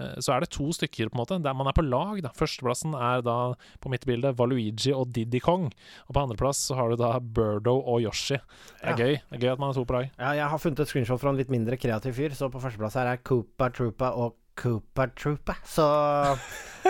[0.00, 1.38] eh, så er det to stykker, på en måte.
[1.44, 2.30] Der man er på lag, da.
[2.36, 3.36] Førsteplassen er da
[3.84, 5.68] på mitt bilde Valuigi og Diddy Kong.
[6.08, 8.38] Og på andreplass så har du da Birdo og Yoshi.
[8.80, 8.96] Det er Ja.
[8.96, 9.14] gøy.
[9.30, 10.10] Det er gøy at man er to på lag.
[10.18, 12.94] Ja, jeg har funnet et screenshot fra en litt mindre kreativ fyr, så på førsteplass
[12.96, 15.56] her er Koopa Troopa og Koopa Troopa.
[15.64, 15.86] Så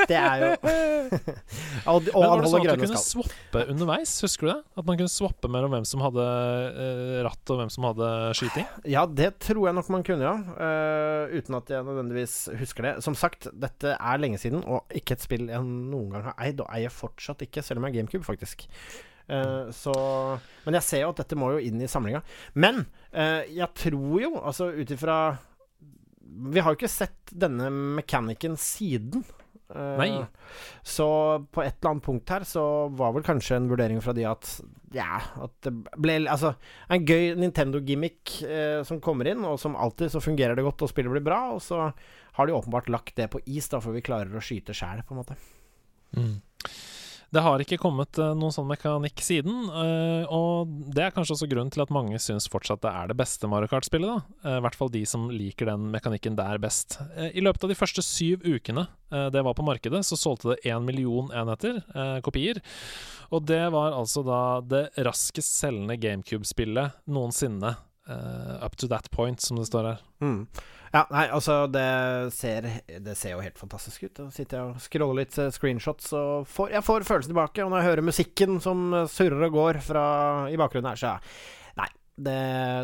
[0.09, 0.51] det er jo
[1.91, 4.13] Og, og Men var det sånn at du kunne swappe underveis?
[4.25, 4.59] Husker du det?
[4.79, 6.25] At man kunne swappe mellom hvem som hadde
[6.77, 8.69] uh, ratt og hvem som hadde skyting?
[8.91, 10.37] Ja, det tror jeg nok man kunne, ja.
[10.55, 12.95] Uh, uten at jeg nødvendigvis husker det.
[13.07, 16.63] Som sagt, dette er lenge siden, og ikke et spill jeg noen gang har eid,
[16.63, 18.67] og eier fortsatt ikke, selv om jeg er GameCube, faktisk.
[19.31, 19.95] Uh, så
[20.67, 22.23] Men jeg ser jo at dette må jo inn i samlinga.
[22.55, 25.17] Men jeg tror jo, altså ut ifra
[26.31, 29.25] Vi har jo ikke sett denne mekanikken siden.
[29.75, 30.11] Eh, Nei.
[30.83, 31.07] Så
[31.53, 32.65] på et eller annet punkt her så
[32.99, 34.49] var vel kanskje en vurdering fra de at
[34.95, 36.57] Ja, at det ble Altså
[36.91, 40.91] en gøy Nintendo-gimmick eh, som kommer inn, og som alltid så fungerer det godt, og
[40.91, 41.93] spillet blir bra, og så
[42.39, 45.15] har de åpenbart lagt det på is, da, for vi klarer å skyte sjæl, på
[45.15, 45.39] en måte.
[47.31, 51.49] Det har ikke kommet eh, noen sånn mekanikk siden, eh, og det er kanskje også
[51.51, 54.11] grunnen til at mange syns fortsatt det er det beste Mario Kart-spillet.
[54.11, 54.39] da.
[54.43, 56.99] Eh, I hvert fall de som liker den mekanikken der best.
[57.31, 60.85] I løpet av de første syv ukene det var på markedet, så solgte det én
[60.87, 61.81] million enheter,
[62.23, 62.61] kopier.
[63.35, 67.75] Og det var altså da det raskest selgende GameCube-spillet noensinne.
[68.63, 69.99] up to that point, som det står her.
[70.23, 70.47] Mm.
[70.91, 71.87] Ja, nei, altså, det
[72.35, 72.67] ser,
[72.99, 74.17] det ser jo helt fantastisk ut.
[74.17, 77.63] Da sitter jeg og scroller litt eh, screenshots, og får, jeg får følelsen tilbake.
[77.63, 80.05] Og når jeg hører musikken som eh, surrer og går fra,
[80.51, 81.15] i bakgrunnen her, så
[81.79, 82.35] Nei, det,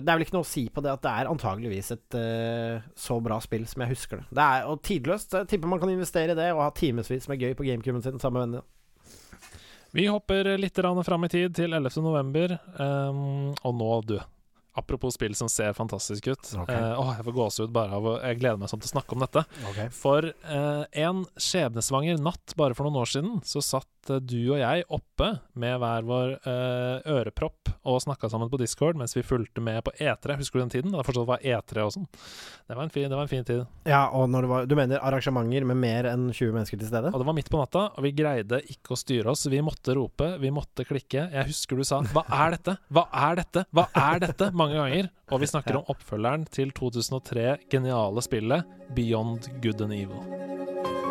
[0.07, 2.87] det er vel ikke noe å si på det at det er antageligvis et uh,
[2.95, 4.29] så bra spill som jeg husker det.
[4.39, 5.35] Det er og tidløst.
[5.35, 8.23] Jeg tipper man kan investere i det og ha timevis med gøy på gamecuben sin
[8.23, 8.65] sammen med vennene.
[9.97, 11.91] Vi hopper litt fram i tid, til 11.
[12.07, 12.57] november.
[12.79, 14.19] Um, og nå, du.
[14.77, 16.51] Apropos spill som ser fantastisk ut.
[16.65, 16.77] Okay.
[16.77, 19.17] Eh, åh, jeg får gåsehud bare av å Jeg gleder meg sånn til å snakke
[19.17, 19.45] om dette.
[19.97, 24.61] For eh, en skjebnesvanger natt bare for noen år siden, så satt eh, du og
[24.61, 29.63] jeg oppe med hver vår eh, ørepropp og snakka sammen på Discord mens vi fulgte
[29.65, 30.37] med på E3.
[30.41, 30.93] Husker du den tiden?
[30.93, 32.09] Da det fortsatt var E3 og sånn.
[32.67, 33.65] Det var en fin, det var en fin tid.
[33.87, 37.13] Ja, og når det var Du mener arrangementer med mer enn 20 mennesker til stede?
[37.15, 39.47] Og det var midt på natta, og vi greide ikke å styre oss.
[39.51, 41.29] Vi måtte rope, vi måtte klikke.
[41.33, 42.77] Jeg husker du sa 'Hva er dette?
[42.91, 43.67] Hva er dette?
[43.73, 45.11] Hva er dette?' Mange ganger.
[45.31, 51.06] Og vi snakker om oppfølgeren til 2003 geniale spillet Beyond Good and Evil.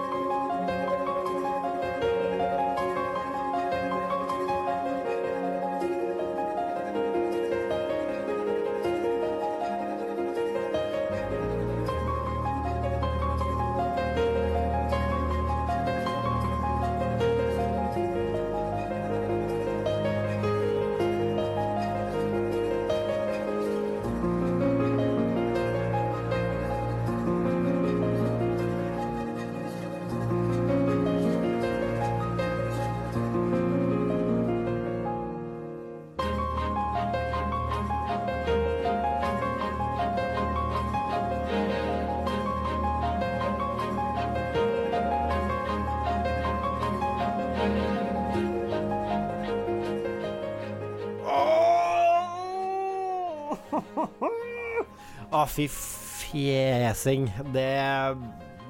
[55.35, 57.29] Å, fy fjesing.
[57.53, 57.67] Det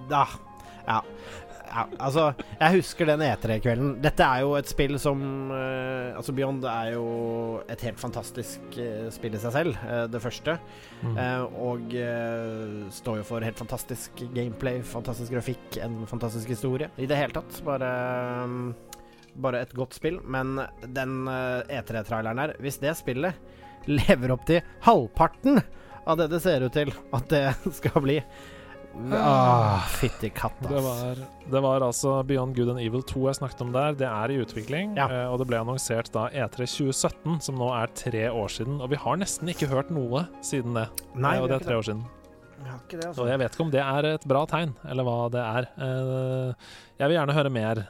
[0.10, 0.26] Ja.
[0.86, 1.02] Ja.
[1.66, 1.84] ja.
[2.00, 3.96] Altså, jeg husker den E3-kvelden.
[4.02, 7.06] Dette er jo et spill som uh, Altså, Beyond er jo
[7.70, 10.58] et helt fantastisk uh, spill i seg selv, uh, det første.
[11.06, 11.18] Mm.
[11.62, 11.96] Og
[12.96, 16.90] står jo for helt fantastisk gameplay, fantastisk grafikk, en fantastisk historie.
[16.98, 17.60] I det hele tatt.
[17.68, 17.92] Bare
[18.46, 18.72] um,
[19.42, 20.20] bare et godt spill.
[20.24, 20.58] Men
[20.96, 23.38] den eh, E3-traileren her, hvis det spillet
[23.86, 25.60] lever opp til halvparten
[26.08, 27.46] av det det ser ut til at det
[27.80, 28.20] skal bli
[29.12, 30.70] Ah, Fytti katta.
[30.70, 31.18] Det var,
[31.52, 33.92] det var altså Beyond Good and Evil 2 jeg snakket om der.
[34.00, 35.10] Det er i utvikling, Ja.
[35.12, 38.78] eh, og det ble annonsert da E3 2017, som nå er tre år siden.
[38.80, 40.86] Og vi har nesten ikke hørt noe siden det.
[41.14, 42.06] Nei, og det er tre år siden.
[42.88, 43.20] Det, altså.
[43.26, 45.68] Og jeg vet ikke om det er et bra tegn, eller hva det er.
[45.76, 46.72] Eh,
[47.04, 47.84] Jeg vil gjerne høre mer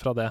[0.00, 0.30] fra det.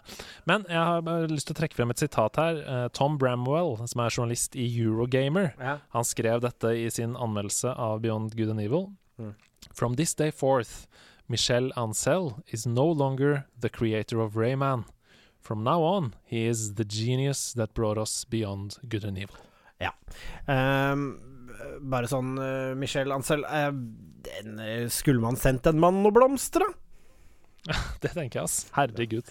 [0.50, 2.62] Men jeg har lyst til å trekke frem et sitat her.
[2.62, 5.78] Eh, Tom Bramwell, som er journalist i Eurogamer, Ja.
[5.90, 8.92] han skrev dette i sin anmeldelse av Beyond Good and Evil.
[9.20, 9.36] Mm.
[9.74, 10.88] From this day forth,
[11.30, 14.86] Michel Ancel is no longer the creator of Rayman.
[15.40, 19.36] From now on, he is the genius that brought us beyond good and evil.
[20.50, 21.06] Ehm,
[21.90, 23.72] bare sånn uh, Michel Ancel uh,
[24.26, 26.74] den, eh, Skulle man sendt en mann noen blomster, da?
[28.02, 28.58] Det tenker jeg, ass.
[28.74, 29.28] Herregud.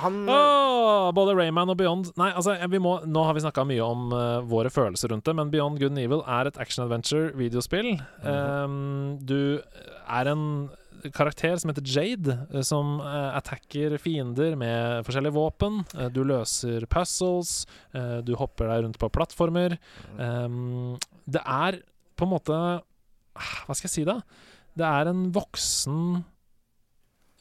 [0.00, 3.84] Han oh, både Rayman og Beyond Nei, altså, vi må, nå har vi snakka mye
[3.84, 7.94] om uh, våre følelser rundt det, men Beyond Good and Evil er et action-adventure-videospill.
[8.26, 9.60] Um, du
[10.04, 10.48] er en
[11.12, 15.82] karakter som heter Jade, eh, som uh, attacker fiender med forskjellige våpen.
[15.94, 17.64] Uh, du løser puzzles,
[17.96, 19.76] uh, du hopper deg rundt på plattformer.
[20.18, 21.82] Um, det er
[22.14, 24.20] på en måte Hva skal jeg si, da?
[24.78, 26.22] Det er en voksen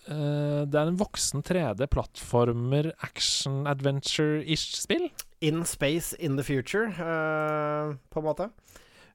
[0.08, 5.10] eh, Det er en voksen 3D-plattformer, action-adventure-ish spill.
[5.42, 8.50] In space in the future, uh, på en måte.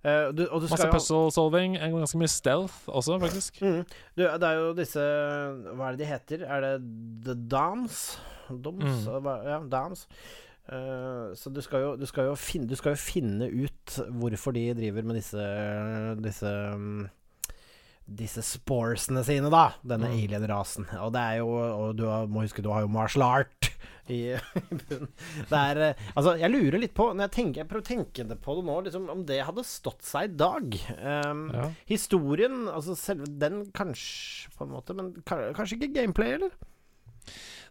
[0.05, 3.63] Uh, du, du Masse skal jo puzzle-solving, ganske mye stealth også, faktisk.
[3.63, 3.81] Mm.
[4.15, 6.45] Du, det er jo disse Hva er det de heter?
[6.47, 6.75] Er det
[7.27, 8.19] The Dams?
[8.49, 9.07] Doms?
[9.09, 9.27] Mm.
[9.47, 10.07] Ja, Dams.
[10.69, 14.53] Uh, så du skal, jo, du, skal jo finne, du skal jo finne ut hvorfor
[14.53, 15.45] de driver med disse
[16.21, 17.07] Disse mm,
[18.09, 19.75] disse sporesene sine, da.
[19.85, 20.15] Denne Mm.
[20.25, 20.87] alien-rasen.
[21.05, 23.69] Og det er jo Og du har, må huske, du har jo martial art
[24.09, 24.33] i,
[24.73, 25.11] i bunnen.
[25.51, 28.25] Det er eh, Altså, jeg lurer litt på Når jeg tenker Jeg prøver å tenke
[28.31, 30.79] det på det nå, liksom, om det hadde stått seg i dag.
[31.03, 31.67] Um, Ja.
[31.91, 36.57] Historien, altså selve den kanskje, på en måte, men kanskje ikke gameplay, eller?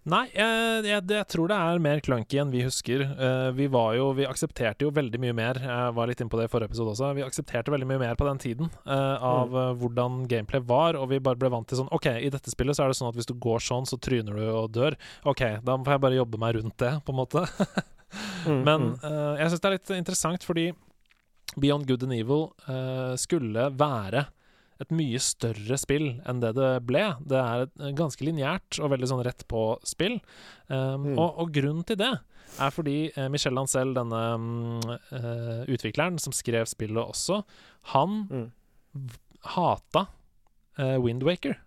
[0.08, 3.04] Nei, jeg, jeg, jeg tror det er mer clunky enn vi husker.
[3.20, 5.60] Uh, vi var jo Vi aksepterte jo veldig mye mer.
[5.60, 7.12] Jeg var litt inne på det i forrige episode også.
[7.18, 9.82] Vi aksepterte veldig mye mer på den tiden uh, av mm.
[9.82, 12.86] hvordan gameplay var, og vi bare ble vant til sånn OK, i dette spillet så
[12.86, 14.96] er det sånn at hvis du går sånn, så tryner du og dør.
[15.28, 17.46] OK, da får jeg bare jobbe meg rundt det, på en måte.
[18.48, 20.70] Mm, Men uh, jeg syns det er litt interessant fordi
[21.60, 24.28] Beyond Good and Evil eh, skulle være
[24.82, 27.04] et mye større spill enn det det ble.
[27.26, 30.20] Det er et eh, ganske lineært og veldig sånn rett på-spill.
[30.70, 31.18] Um, Mm.
[31.20, 32.12] og, og grunnen til det
[32.60, 34.22] er fordi uh, Michel Lancel, denne
[35.12, 37.42] eh, utvikleren som skrev spillet også,
[37.94, 38.48] han Mm.
[39.56, 40.08] hata
[40.80, 41.58] uh, Windwaker.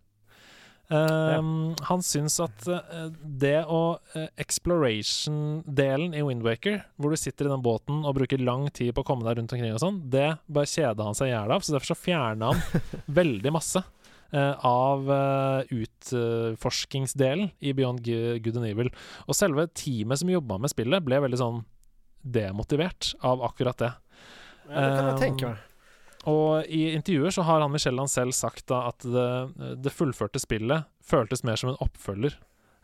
[0.91, 7.53] Um, Han syns at eh, det å eh, Exploration-delen i Windwaker, hvor du sitter i
[7.53, 10.32] den båten og bruker lang tid på å komme deg rundt omkring og sånn, det
[10.51, 11.62] bare kjeda han seg i hjel av.
[11.62, 12.82] Så derfor så fjerna han
[13.20, 13.84] veldig masse
[14.34, 15.07] eh, av
[15.78, 18.03] utforskingsdelen i Beyond
[18.43, 18.91] Good and Evil.
[19.28, 21.62] Og selve teamet som jobba med spillet, ble veldig sånn
[22.20, 23.95] demotivert av akkurat det.
[24.66, 25.66] Ja, det kan jeg tenke meg.
[26.29, 29.29] Og i intervjuer så har han Michelland selv sagt da at det,
[29.81, 32.35] det fullførte spillet føltes mer som en oppfølger.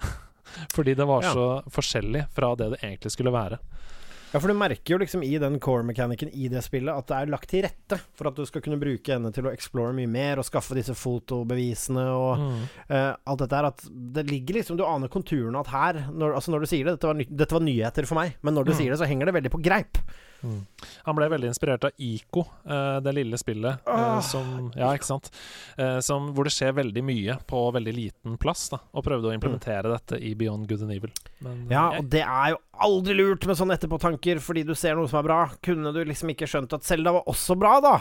[0.74, 1.32] Fordi det var Ja.
[1.34, 3.58] så forskjellig fra det det egentlig skulle være.
[4.32, 7.30] Ja, for du merker jo liksom i den core-mekanikken i det spillet at det er
[7.30, 10.40] lagt til rette for at du skal kunne bruke henne til å explore mye mer
[10.42, 12.64] og skaffe disse fotobevisene og Mm.
[12.90, 13.64] uh, alt dette her.
[13.70, 16.96] At det ligger liksom Du aner konturene at her når, Altså når du sier det
[16.98, 18.76] dette var, dette var nyheter for meg, men når du Mm.
[18.80, 19.98] sier det, så henger det veldig på greip.
[20.42, 24.92] Han ble veldig inspirert av Ico, eh, det lille spillet eh, Ah, som Ja?
[25.76, 28.80] Eh, som, hvor det skjer veldig mye på veldig liten plass, da.
[28.92, 31.12] Og prøvde å implementere dette i Beyond Good and Evil.
[31.44, 35.08] Men, Ja, og det er jo aldri lurt med sånne etterpåtanker fordi du ser noe
[35.10, 35.40] som er bra.
[35.64, 37.96] Kunne du liksom ikke skjønt at Selda var også bra, da?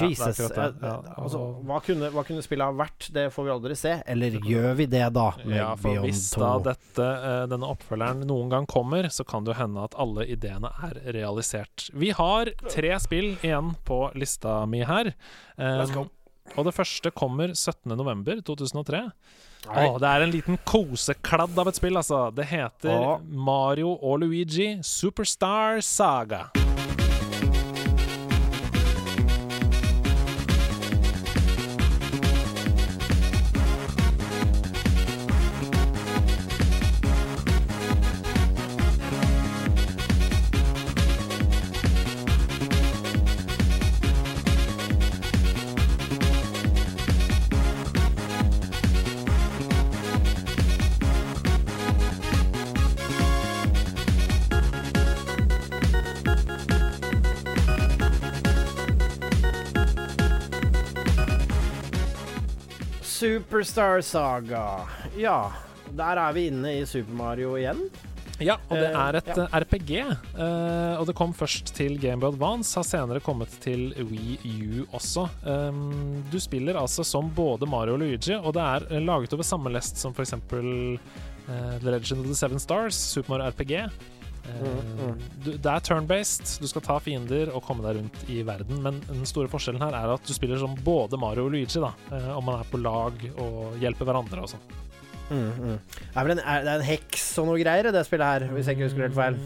[0.00, 0.40] Jesus.
[0.40, 3.08] Ja, Ja, altså, hva, kunne, hva kunne spillet ha vært?
[3.12, 3.94] Det får vi aldri se.
[4.06, 5.28] Eller gjør vi det, da?
[5.44, 9.54] Ja, for Beyond hvis da dette, eh, denne oppfølgeren noen gang kommer, så kan det
[9.54, 11.90] jo hende at alle ideene er realisert.
[11.92, 15.12] Vi har tre spill igjen på lista mi her.
[15.56, 16.08] Um,
[16.56, 19.04] og det første kommer 17.11.2003.
[19.62, 19.84] Nei.
[19.86, 22.24] Å, det er en liten kosekladd av et spill, altså.
[22.34, 23.14] Det heter Å.
[23.22, 26.48] Mario og Luigi Superstar Saga.
[63.22, 64.82] Superstar Saga.
[65.14, 65.52] Ja,
[65.94, 67.84] der er vi inne i Super Mario igjen.
[68.42, 69.44] Ja, og det Eh, er et ja.
[69.44, 69.92] eh, RPG.
[70.34, 74.40] Uh, og det kom først til Gameboy Advance, har senere kommet til Wii
[74.80, 75.28] U også.
[75.46, 79.70] Um, du spiller altså som både Mario og Luigi, og det er laget over samme
[79.70, 80.34] lest som f.eks.
[80.34, 80.98] Uh,
[81.78, 83.86] The Legend of the Seven Stars, Super Mario RPG.
[84.42, 85.18] Eh, Mm, mm.
[85.44, 88.98] du, det er turn-based, du skal ta fiender og komme deg rundt i verden, men
[89.06, 91.92] den store forskjellen her er at du spiller som både Mario og Luigi, da.
[92.10, 94.64] eh, om man er på lag og hjelper hverandre og sånn.
[95.30, 95.76] Mm, mm.
[96.18, 96.38] Er det
[96.74, 99.38] en heks og noe greier i det spillet her, hvis jeg ikke husker helt feil.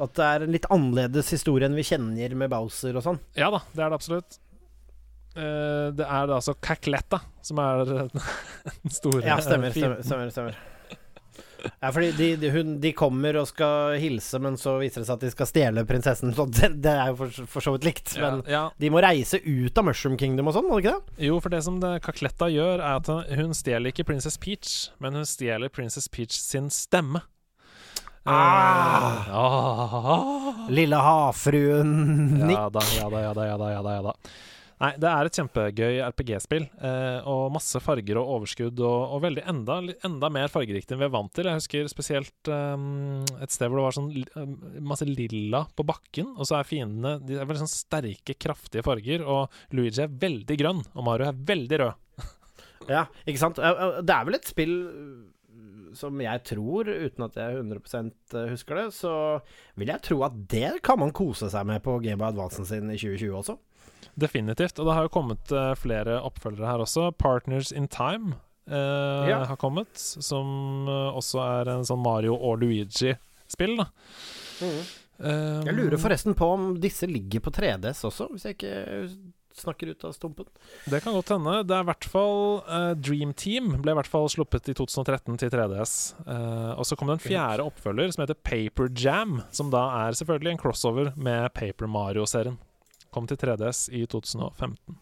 [0.00, 3.20] At det er en litt annerledes historie enn vi kjenner med Bowser og sånn.
[3.36, 4.38] Ja da, det er det absolutt.
[5.36, 10.58] Eh, det er da altså Cacletta som er den store Ja, stemmer, stemmer, stemmer, stemmer.
[11.68, 15.18] Ja, fordi de, de, hun, de kommer og skal hilse, men så viser det seg
[15.18, 16.32] at de skal stjele prinsessen.
[16.36, 18.14] Så det, det er jo for, for så vidt likt.
[18.22, 18.64] Men ja.
[18.80, 21.26] de må reise ut av Mushroom Kingdom og sånn, må de ikke det?
[21.28, 25.18] Jo, for det som det Cacletta gjør, er at hun stjeler ikke Princess Peach, men
[25.18, 27.24] hun stjeler Princess Peach sin stemme.
[28.24, 29.26] Ah!
[29.26, 30.66] Eh, ah.
[30.70, 31.90] Lille havfruen
[32.38, 32.58] Nick.
[32.58, 34.14] Ja da, ja da, ja da, ja da, ja da.
[34.82, 39.44] Nei, det er et kjempegøy RPG-spill, eh, og masse farger og overskudd, og, og veldig
[39.52, 39.76] enda,
[40.08, 41.46] enda mer fargerikt enn vi er vant til.
[41.46, 42.86] Jeg husker spesielt eh,
[43.44, 47.14] et sted hvor det var sånn eh, masse lilla på bakken, og så er fiendene
[47.22, 51.38] De er veldig sånn sterke, kraftige farger, og Luigi er veldig grønn, og Mario er
[51.52, 52.08] veldig rød.
[52.90, 53.62] Ja, ikke sant?
[53.62, 54.74] Eh, Det er vel et spill
[55.94, 59.12] som jeg tror, uten at jeg 100 husker det, så
[59.76, 62.88] vil jeg tro at det kan man kose seg med på Game Boy Advancen sin
[62.90, 63.58] i 2020 også.
[64.18, 64.78] Definitivt.
[64.80, 67.10] Og det har jo kommet eh, flere oppfølgere her også.
[67.16, 68.34] Partners in Time
[68.68, 69.44] eh, Ja.
[69.48, 73.86] har kommet, som eh, også er en sånn Mario og Luigi-spill, da.
[75.22, 78.74] Eh, Jeg lurer forresten på om disse ligger på 3DS også, hvis jeg ikke
[79.58, 80.48] snakker ut av stumpen.
[80.88, 81.58] Det kan godt hende.
[81.68, 85.40] Det er i hvert fall uh, Dream Team ble i hvert fall sluppet i 2013
[85.42, 85.94] til 3DS.
[86.26, 90.18] Uh, og så kom det en fjerde oppfølger som heter Paper Jam, som da er
[90.18, 92.58] selvfølgelig en crossover med Paper Mario-serien.
[93.12, 95.00] Kom til 3DS i 2015.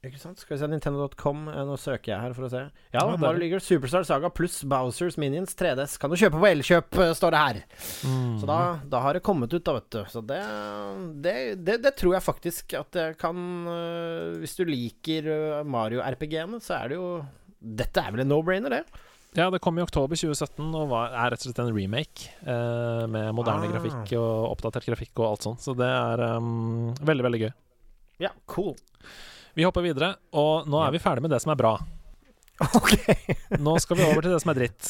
[0.00, 0.38] Ikke sant?
[0.40, 1.40] Skal vi se Nintendo.com.
[1.52, 2.60] Eh, Nå søker jeg her for å se.
[2.94, 3.42] Ja, Ja, Mario det.
[3.42, 5.98] Ligger Superstar Saga pluss Bowsers Minions 3DS.
[6.00, 7.58] Kan du kjøpe på Elkjøp, eh, står det her.
[8.40, 8.56] Så da,
[8.88, 10.00] da har det kommet ut, da, vet du.
[10.08, 10.40] Så det,
[11.20, 11.34] det,
[11.66, 13.36] det, det tror jeg faktisk at jeg kan
[13.68, 15.28] øh, Hvis du liker
[15.68, 17.10] Mario-RPG-ene, så er det jo
[17.60, 18.84] Dette er vel en no-brainer, det?
[19.36, 23.04] Ja, det kom i oktober 2017 og var, er rett og slett en remake eh,
[23.06, 23.74] med moderne Ah.
[23.76, 25.60] grafikk og oppdatert grafikk og alt sånt.
[25.62, 27.52] Så det er um, veldig, veldig gøy.
[28.24, 28.72] Ja, cool.
[29.56, 31.74] Vi hopper videre, og nå er vi ferdig med det som er bra.
[32.76, 32.92] Ok.
[33.56, 34.88] Nå skal vi over til det som er dritt.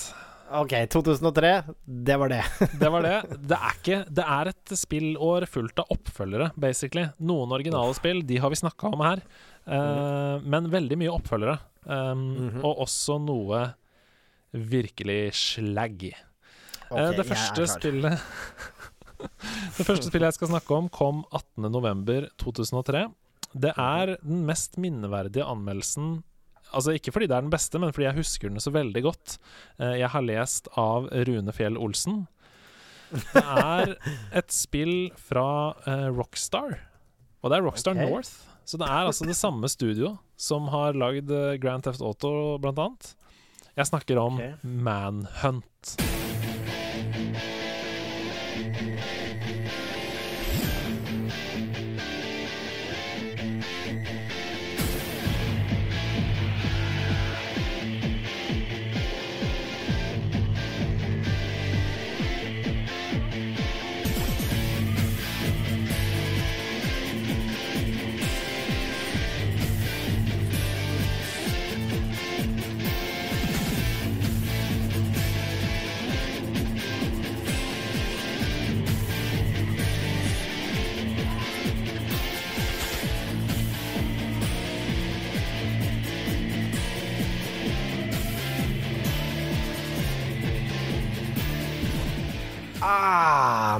[0.58, 1.50] Ok, 2003,
[1.86, 2.40] det var det.
[2.82, 3.12] Det var det.
[3.46, 7.04] Det er, ikke, det er et spillår fullt av oppfølgere, basically.
[7.22, 9.22] Noen originale spill, de har vi snakka om her.
[9.70, 11.54] Uh, men veldig mye oppfølgere.
[11.86, 12.58] Um, Mhm.
[12.66, 13.62] Og også noe
[14.50, 16.10] virkelig slaggy.
[16.90, 18.18] Okay, uh, det første spillet
[19.78, 23.06] Det første spillet jeg skal snakke om, kom 18.11.2003.
[23.52, 26.20] Det er den mest minneverdige anmeldelsen
[26.70, 29.38] Altså Ikke fordi det er den beste, men fordi jeg husker den så veldig godt.
[29.80, 32.28] Eh, Jeg har lest av Rune Fjell Olsen.
[33.10, 33.96] Det er
[34.38, 36.76] et spill fra eh, Rockstar,
[37.42, 38.06] og det er Rockstar okay.
[38.06, 38.30] North.
[38.64, 42.78] Så det er altså det samme studio som har lagd eh, Grand Theft Auto, blant
[42.78, 43.14] annet.
[43.74, 44.54] Jeg snakker om okay.
[44.62, 45.96] Manhunt.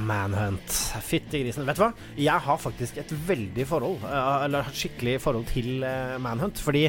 [0.07, 0.90] Manhunt.
[1.11, 1.67] Fytti grisen.
[1.67, 1.91] Vet du hva?
[2.21, 6.61] Jeg har faktisk et veldig forhold, eh, eller et skikkelig forhold til eh, Manhunt.
[6.63, 6.85] Fordi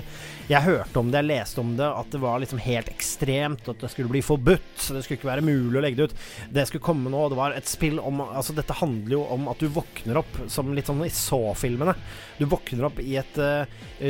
[0.52, 3.82] jeg hørte om det, jeg leste om det, at det var liksom helt ekstremt, at
[3.82, 4.76] det skulle bli forbudt.
[4.78, 6.28] Så det skulle ikke være mulig å legge det ut.
[6.54, 9.48] Det skulle komme nå, og det var et spill om Altså, dette handler jo om
[9.50, 11.96] at du våkner opp som litt sånn i Så-filmene.
[12.38, 13.66] Du våkner opp i et uh,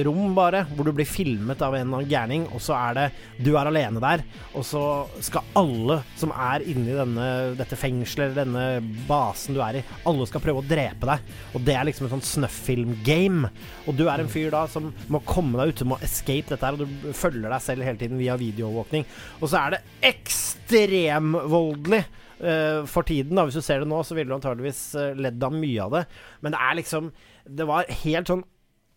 [0.06, 3.06] rom, bare, hvor du blir filmet av en eller annen gærning, og så er det
[3.40, 4.24] Du er alene der,
[4.58, 4.84] og så
[5.24, 7.28] skal alle som er inni denne,
[7.60, 8.66] dette fengselet denne
[9.08, 9.86] basen du er i.
[10.10, 11.34] Alle skal prøve å drepe deg.
[11.56, 13.52] Og det er liksom et sånn snuff-film-game.
[13.86, 16.66] Og du er en fyr da som må komme deg ut, du må escape dette
[16.66, 19.06] her, og du følger deg selv hele tiden via videoovervåkning.
[19.40, 19.84] Og så er det
[20.14, 22.04] ekstremvoldelig.
[22.42, 25.44] Uh, for tiden, da Hvis du ser det nå, så ville du antageligvis uh, ledd
[25.46, 26.00] av mye av det.
[26.42, 27.12] Men det er liksom
[27.46, 28.42] Det var helt sånn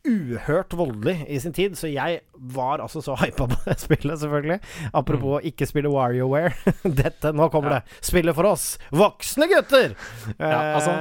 [0.04, 2.20] uhørt voldelig i sin tid, så jeg
[2.54, 4.58] var altså så hypa på det spillet, selvfølgelig.
[4.92, 5.50] Apropos mm.
[5.52, 6.52] ikke spille WarioWare.
[7.02, 7.80] Dette, nå kommer ja.
[7.80, 8.02] det.
[8.04, 9.96] Spillet for oss voksne gutter!
[10.38, 10.98] Ja, altså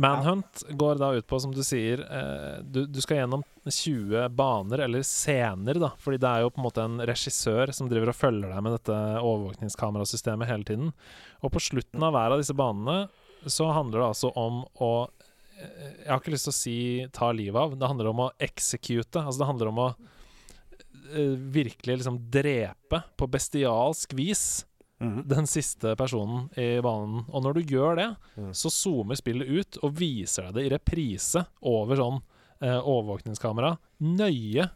[0.00, 4.84] Manhunt går da ut på, som du sier eh, du, du, skal gjennom 20 baner,
[4.86, 5.90] eller scener, da.
[6.00, 8.76] Fordi det er jo på en måte en regissør som driver og følger deg med
[8.78, 10.92] dette overvåkningskamerasystemet hele tiden.
[11.42, 13.08] Og på slutten av hver av disse banene
[13.50, 15.19] så handler det altså om å eh,
[15.60, 16.78] Jeg har ikke lyst til å si
[17.14, 17.76] ta livet av.
[17.78, 19.20] Det handler om å execute.
[19.20, 24.44] Altså det handler om å uh, virkelig liksom drepe på bestialsk vis
[25.00, 25.22] mm.
[25.28, 27.24] den siste personen i banen.
[27.28, 28.50] Og når du gjør det, mm.
[28.56, 33.74] så zoomer spillet ut og viser deg det i reprise over sånn uh, overvåkningskamera.
[34.06, 34.70] Nøye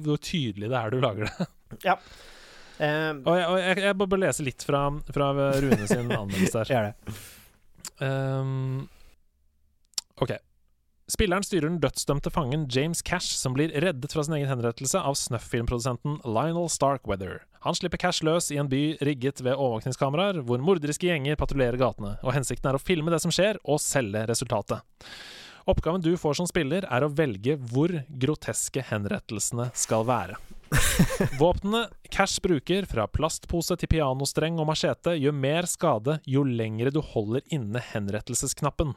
[0.00, 1.50] hvor tydelig det er du lager det.
[1.88, 1.96] ja.
[2.80, 6.72] Um, og jeg, og jeg, jeg bare lese litt fra, fra Rune sin anmeldelse her.
[6.72, 7.18] Gjør det.
[8.00, 8.88] Um,
[10.20, 10.36] OK.
[11.10, 15.16] Spilleren styrer den dødsdømte fangen James Cash, som blir reddet fra sin egen henrettelse av
[15.18, 17.40] snuff-filmprodusenten Lionel Starkweather.
[17.66, 22.14] Han slipper Cash løs i en by rigget ved overvåkningskameraer, hvor morderiske gjenger patruljerer gatene,
[22.22, 24.86] og hensikten er å filme det som skjer, og selge resultatet.
[25.68, 27.92] Oppgaven du får som spiller, er å velge hvor
[28.22, 30.38] groteske henrettelsene skal være.
[31.40, 37.00] Våpnene Cash bruker, fra plastpose til pianostreng og machete, gjør mer skade jo lengre du
[37.02, 38.94] holder inne henrettelsesknappen.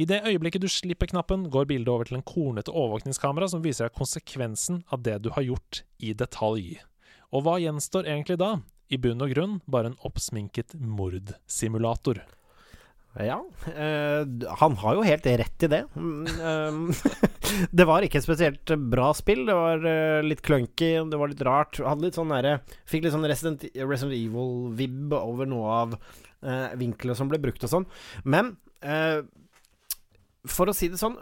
[0.00, 3.88] I det øyeblikket du slipper knappen, går bildet over til en kornete overvåkningskamera som viser
[3.88, 6.78] deg konsekvensen av det du har gjort, i detalj.
[7.34, 8.56] Og hva gjenstår egentlig da?
[8.92, 12.20] I bunn og grunn bare en oppsminket mordsimulator.
[13.14, 13.36] Ja,
[13.70, 14.24] øh,
[14.58, 15.84] han har jo helt rett i det.
[15.94, 16.88] Mm,
[17.78, 19.44] det var ikke et spesielt bra spill.
[19.46, 21.78] Det var øh, litt clunky, det var litt rart.
[21.78, 22.58] Hadde litt sånn der,
[22.90, 27.74] fikk litt sånn Resident, Resident Evil-vib over noe av øh, vinklene som ble brukt og
[27.76, 27.88] sånn.
[28.26, 28.56] Men
[30.44, 31.14] for å si det sånn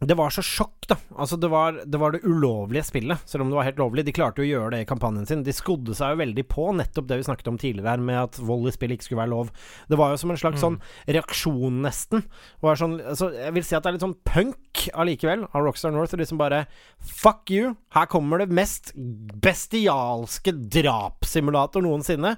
[0.00, 0.98] det var så sjokk, da.
[1.16, 4.02] Altså, det var, det var, det ulovlige spillet, selv om det var helt lovlig.
[4.04, 5.44] De klarte jo å gjøre det i kampanjen sin.
[5.46, 8.36] De skodde seg jo veldig på nettopp det vi snakket om tidligere her, med at
[8.36, 9.54] vold i spill ikke skulle være lov.
[9.88, 10.64] Det var jo som en slags mm.
[10.66, 12.26] sånn reaksjon, nesten.
[12.60, 16.12] Sånn, altså, jeg vil si at det er litt sånn punk allikevel, av Rockstar North.
[16.12, 16.66] Og liksom bare
[17.00, 17.72] Fuck you!
[17.96, 18.92] Her kommer det mest
[19.40, 22.36] bestialske drapssimulator noensinne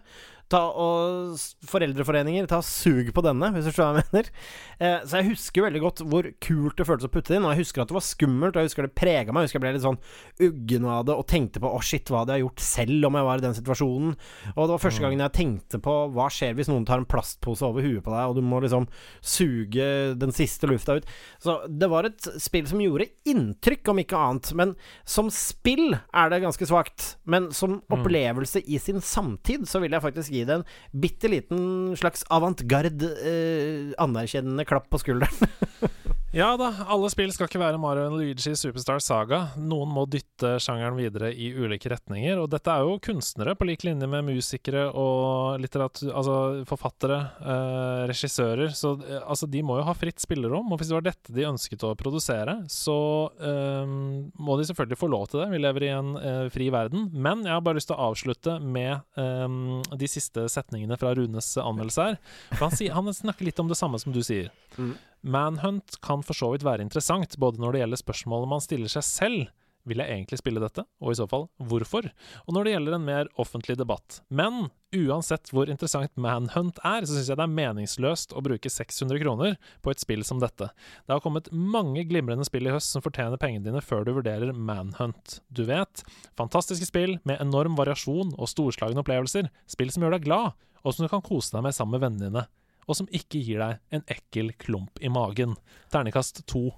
[0.53, 1.37] ta og
[1.69, 4.31] Foreldreforeninger, ta sug på denne, hvis du skjønner hva jeg mener.
[4.79, 7.55] Eh, så jeg husker veldig godt hvor kult det føltes å putte det inn, og
[7.55, 9.45] jeg husker at det var skummelt, og jeg husker det prega meg.
[9.45, 10.01] Jeg husker jeg ble litt sånn
[10.49, 13.29] uggen av det og tenkte på å shit, hva hadde jeg gjort selv om jeg
[13.29, 14.17] var i den situasjonen?
[14.55, 15.07] Og det var første mm.
[15.07, 18.25] gangen jeg tenkte på hva skjer hvis noen tar en plastpose over huet på deg,
[18.31, 18.89] og du må liksom
[19.21, 21.09] suge den siste lufta ut.
[21.43, 24.53] Så det var et spill som gjorde inntrykk, om ikke annet.
[24.59, 24.75] Men
[25.09, 27.15] som spill er det ganske svakt.
[27.29, 27.85] Men som mm.
[27.99, 30.67] opplevelse i sin samtid så vil jeg faktisk gi gi det en
[31.05, 35.55] bitte liten slags avantgarde eh, anerkjennende klapp på skulderen.
[36.39, 39.41] Ja da, alle spill skal ikke være Mario og Luigi Superstar Saga.
[39.59, 42.39] Noen må dytte sjangeren videre i ulike retninger.
[42.39, 46.13] Og dette er jo kunstnere på lik linje med musikere og litteratur...
[46.15, 46.37] Altså
[46.69, 48.71] forfattere, eh, regissører.
[48.71, 50.71] Så eh, altså, de må jo ha fritt spillerom.
[50.71, 52.99] Og hvis det var dette de ønsket å produsere, så
[53.43, 53.99] eh,
[54.39, 55.51] må de selvfølgelig få lov til det.
[55.57, 57.11] Vi lever i en eh, fri verden.
[57.19, 59.59] Men jeg har bare lyst til å avslutte med eh,
[59.91, 62.23] de siste setningene fra Runes anmeldelse her.
[62.55, 64.55] For han, sier, han snakker litt om det samme som du sier.
[64.79, 64.95] Mm.
[65.23, 69.07] Manhunt kan for så vidt være interessant, både når det gjelder spørsmålet man stiller seg
[69.07, 69.49] selv
[69.89, 72.09] vil jeg egentlig spille dette, og i så fall hvorfor?
[72.47, 74.21] Og når det gjelder en mer offentlig debatt.
[74.29, 79.21] Men uansett hvor interessant Manhunt er, så syns jeg det er meningsløst å bruke 600
[79.23, 80.71] kroner på et spill som dette.
[81.07, 84.53] Det har kommet mange glimrende spill i høst som fortjener pengene dine før du vurderer
[84.53, 85.41] Manhunt.
[85.49, 86.05] Du vet,
[86.39, 91.05] fantastiske spill med enorm variasjon og storslagne opplevelser, spill som gjør deg glad, og som
[91.05, 92.49] du kan kose deg med sammen med vennene dine
[92.89, 95.55] og som ikke gir deg en ekkel klump i magen.
[95.93, 96.71] Ternekast to.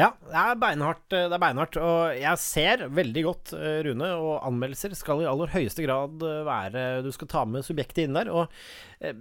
[0.00, 1.04] ja, det er beinhardt.
[1.14, 1.78] Det er beinhardt.
[1.78, 6.40] Og jeg ser veldig godt, eh, Rune, og anmeldelser skal i aller høyeste grad eh,
[6.48, 8.32] være Du skal ta med subjektet inn der.
[8.34, 8.50] Og
[8.98, 9.14] eh,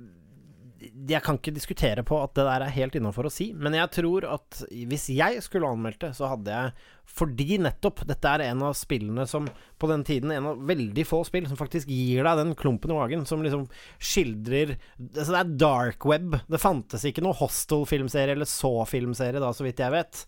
[0.78, 3.90] jeg kan ikke diskutere på at det der er helt innafor å si, men jeg
[3.96, 8.66] tror at hvis jeg skulle anmeldt det, så hadde jeg Fordi nettopp dette er en
[8.68, 9.48] av spillene som
[9.80, 12.98] på den tiden En av veldig få spill som faktisk gir deg den klumpen i
[12.98, 13.66] magen, som liksom
[13.98, 16.38] skildrer Altså, det er dark web.
[16.52, 20.26] Det fantes ikke noe Hostel-filmserie eller Saw-filmserie da, så vidt jeg vet.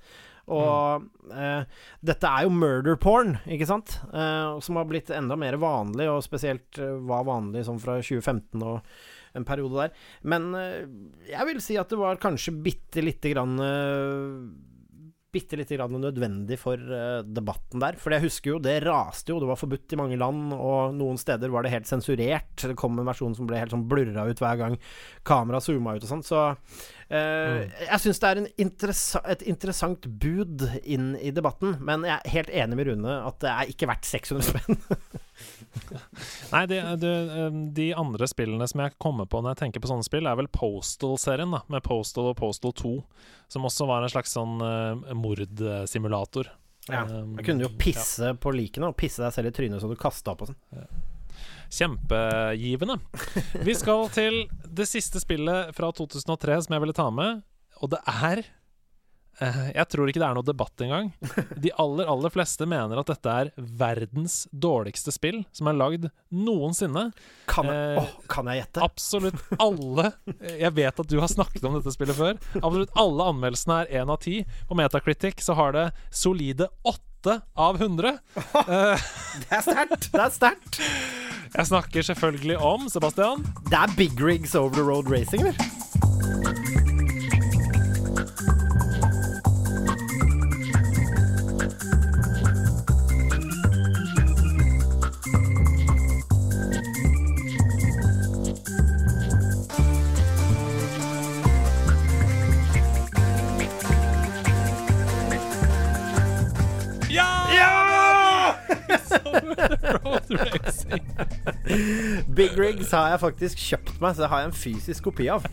[0.50, 4.00] Og eh, dette er jo murder porn, ikke sant?
[4.10, 8.64] Eh, som har blitt enda mer vanlig, og spesielt eh, var vanlig sånn fra 2015
[8.66, 8.80] og
[9.40, 10.08] en periode der.
[10.30, 10.82] Men eh,
[11.32, 14.68] jeg vil si at det var kanskje bitte lite grann eh,
[15.32, 17.98] bitte lite grann nødvendig for uh, debatten der.
[18.02, 21.20] For jeg husker jo, det raste jo, det var forbudt i mange land, og noen
[21.22, 22.56] steder var det helt sensurert.
[22.58, 24.80] Det kom en versjon som ble helt sånn blurra ut hver gang
[25.30, 26.26] kameraet zooma ut og sånn.
[26.26, 26.48] Så
[27.10, 27.72] uh, mm.
[27.86, 32.54] jeg syns det er interessa et interessant bud inn i debatten, men jeg er helt
[32.64, 34.80] enig med Rune at det er ikke verdt 600 spenn.
[36.54, 37.12] Nei, de, de,
[37.76, 40.50] de, andre spillene som jeg kommer på når jeg tenker på sånne spill, er vel
[40.54, 42.96] Postal-serien, da med Postal og Postal 2,
[43.54, 46.52] som også var en slags sånn uh, mordsimulator.
[46.90, 47.04] Ja.
[47.06, 48.38] Da kunne du jo pisse ja.
[48.38, 50.62] på likene og pisse deg selv i trynet så du kasta opp og sånn.
[50.74, 50.88] Ja.
[51.70, 53.00] Kjempegivende.
[53.66, 57.44] Vi skal til det siste spillet fra 2003 som jeg ville ta med,
[57.80, 58.44] og det er
[59.40, 61.12] Eh, jeg tror ikke det er noe debatt engang.
[61.64, 67.10] De aller, aller fleste mener at dette er verdens dårligste spill som er lagd noensinne.
[67.50, 68.84] Kan jeg, eh, oh, kan jeg gjette?
[68.90, 70.12] Absolutt alle
[70.60, 72.36] Jeg vet at du har snakket om dette spillet før.
[72.60, 74.42] Absolutt alle anmeldelsene er én av ti.
[74.68, 78.20] På Metacritic så har det solide åtte av 100.
[78.36, 80.12] det er sterkt!
[80.12, 80.84] Det er sterkt.
[81.58, 83.46] Jeg snakker selvfølgelig om Sebastian.
[83.66, 85.80] Det er Big Rigs Over The Road Racing, eller?
[112.38, 115.48] Big Rigs har jeg faktisk kjøpt meg, så det har jeg en fysisk kopi av.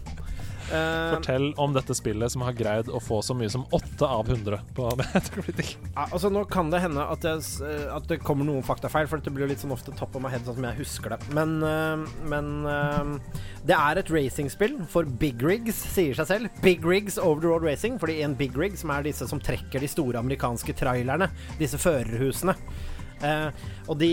[0.66, 4.26] Uh, Fortell om dette spillet som har greid å få så mye som 8 av
[4.26, 5.76] 100 på Metacritic.
[5.92, 9.22] Ja, altså Nå kan det hende at, jeg, eh, at, det kommer noen faktafeil, for
[9.22, 11.20] det blir litt sånn ofte top of my head, sånn som jeg husker det.
[11.36, 16.60] Men, uh, men uh, det er et racingspill for big rigs, sier seg selv.
[16.66, 19.82] Big rigs over the road racing, fordi en big rig, som er disse som trekker
[19.82, 21.30] de store amerikanske trailerne,
[21.62, 22.58] disse førerhusene
[23.86, 24.10] og de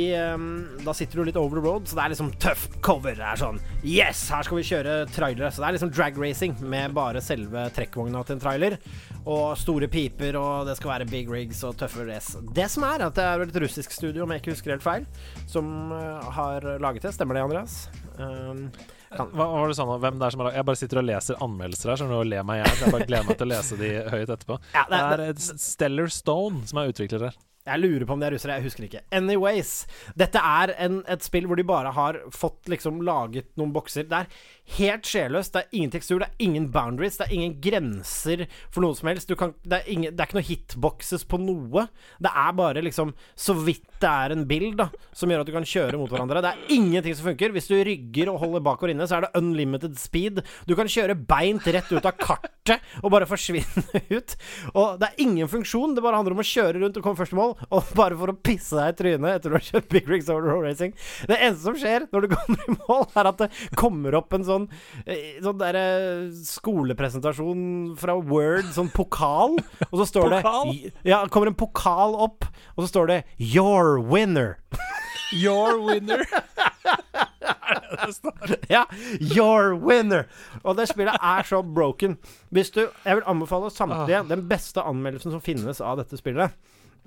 [0.85, 3.15] Da sitter du litt over the road, så det er liksom tøff cover.
[3.17, 5.51] Det er sånn Yes, her skal vi kjøre trailere.
[5.51, 8.77] Så det er liksom drag racing med bare selve trekkvogna til en trailer.
[9.23, 12.39] Og store piper, og det skal være big rigs og tøffe race.
[12.55, 15.07] Det som er, at det er et russisk studio, om jeg ikke husker helt feil,
[15.51, 17.13] som uh, har laget det.
[17.15, 17.77] Stemmer det, Andreas?
[18.17, 18.67] Um,
[19.13, 19.29] kan.
[19.35, 21.93] Hva var det sånn, hvem det er som har Jeg bare sitter og leser anmeldelser
[21.93, 22.77] her og ler meg i hjel.
[22.81, 24.59] Jeg bare gleder meg til å lese de høyt etterpå.
[24.73, 27.41] Ja, det, er, det er Stellar Stone som er utvikler her.
[27.63, 29.01] Jeg lurer på om de er russere, jeg husker ikke.
[29.15, 29.71] Anyways,
[30.19, 34.09] dette er en, et spill hvor de bare har fått liksom laget noen bokser.
[34.09, 34.41] Det er
[34.77, 35.53] helt sjelløst.
[35.53, 39.09] Det er ingen tekstur, det er ingen boundaries, det er ingen grenser for noe som
[39.11, 39.31] helst.
[39.39, 41.87] Kan, det, er ingen, det, er ikke noe hitboxes på noe.
[42.23, 45.53] Det er bare liksom så vidt det er en bild da som gjør at du
[45.55, 46.41] kan kjøre mot hverandre.
[46.43, 47.53] Det er ingenting som funker.
[47.55, 50.41] Hvis du rygger og holder bakover inne, så er det unlimited speed.
[50.67, 54.35] Du kan kjøre beint rett ut av kartet og bare forsvinne ut.
[54.73, 55.95] Og det er ingen funksjon.
[55.95, 58.31] Det bare handler om å kjøre rundt og komme først i mål og bare for
[58.31, 60.95] å pisse deg i trynet etter du har kjørt Big Rigs Over Road Racing.
[61.29, 63.49] Det eneste som skjer når du kommer i mål, er at det
[63.79, 64.52] kommer opp en sånn
[65.05, 65.77] eh, Sånn der,
[66.47, 67.63] skolepresentasjon
[67.99, 69.57] fra Word, sånn pokal,
[69.89, 70.73] og så står pokal?
[70.73, 74.57] det Ja, kommer en pokal opp, og så står det 'Your winner'.
[75.33, 76.25] Your winner.
[78.69, 78.85] ja.
[79.19, 80.27] Your winner.
[80.63, 82.17] Og det spillet er så broken.
[82.53, 84.29] Hvis du Jeg vil anbefale samtlige ah.
[84.29, 86.53] den beste anmeldelsen som finnes av dette spillet.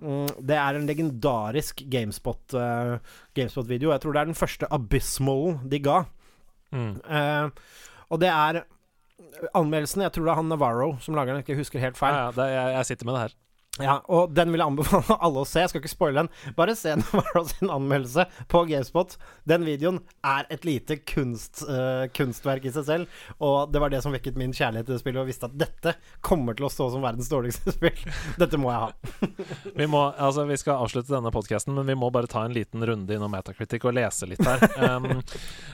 [0.02, 2.98] Mm, det er en legendarisk GameSpot-video.
[2.98, 6.02] Uh, GameSpot jeg tror det er den første Abysmal de ga.
[6.74, 6.96] Mm.
[7.06, 7.50] Uh,
[8.12, 8.64] og det er
[9.56, 12.14] anmeldelsen Jeg tror det er han Navarro som lager den, ikke husker helt feil.
[12.14, 13.36] Ja, ja, det, jeg, jeg sitter med det her.
[13.82, 15.60] Ja, og den vil jeg anbefale alle å se.
[15.60, 16.30] Jeg skal ikke spoile den.
[16.56, 19.16] Bare se Navarro sin anmeldelse på Gamespot.
[19.48, 24.00] Den videoen er et lite kunst, uh, kunstverk i seg selv, og det var det
[24.04, 26.88] som vekket min kjærlighet til det spillet, og visste at dette kommer til å stå
[26.94, 28.00] som verdens dårligste spill.
[28.40, 29.28] Dette må jeg ha.
[29.76, 32.84] vi, må, altså, vi skal avslutte denne podkasten, men vi må bare ta en liten
[32.86, 34.64] runde innom Metacritic og lese litt her.
[34.80, 35.20] Um,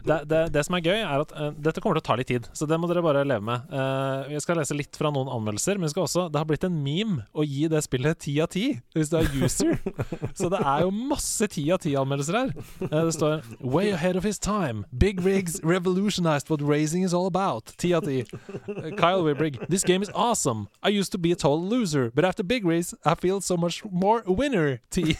[0.03, 2.32] det, det, det, som er gøy, er at uh, dette kommer til å ta litt
[2.32, 3.70] tid, så det må dere bare leve med.
[3.70, 6.66] Uh, vi skal lese litt fra noen anmeldelser, men vi skal også, det har blitt
[6.66, 8.64] en meme å gi det spillet spillet ti av ti
[8.97, 9.76] hvis du er user.
[10.38, 12.53] Så det er jo masse ti av ti-anmeldelser her.
[12.88, 14.84] Eh, det står Way ahead of his time.
[14.97, 17.74] Big rigs revolutionized what racing is all about.
[17.76, 18.22] Ti av ti.
[18.22, 19.61] Eh, Kyle Wibrig.
[19.68, 20.68] This game is awesome.
[20.82, 23.84] I used to be a total loser, but after big race I feel so much
[23.84, 24.80] more winner.
[24.90, 25.16] Ti.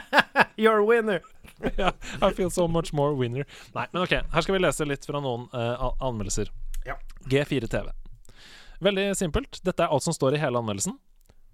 [0.56, 1.22] You're a winner.
[1.78, 1.92] yeah,
[2.22, 3.46] I feel so much more winner.
[3.74, 6.52] Nei, men ok, her skal vi lese litt fra noen uh, anmeldelser.
[6.84, 6.96] Ja.
[7.28, 7.92] G4 TV.
[8.80, 9.60] Veldig simpelt.
[9.64, 10.96] Dette er alt som står i hele anmeldelsen.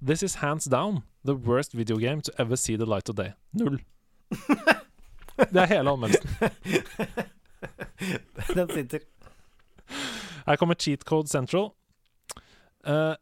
[0.01, 3.33] This is hands down the worst video game to ever see the light of day.
[3.53, 3.79] Null.
[5.53, 6.31] Det er hele anmeldelsen.
[8.55, 8.99] Den sitter.
[10.47, 11.71] Her kommer Cheat Code Central.
[12.87, 13.15] Uh,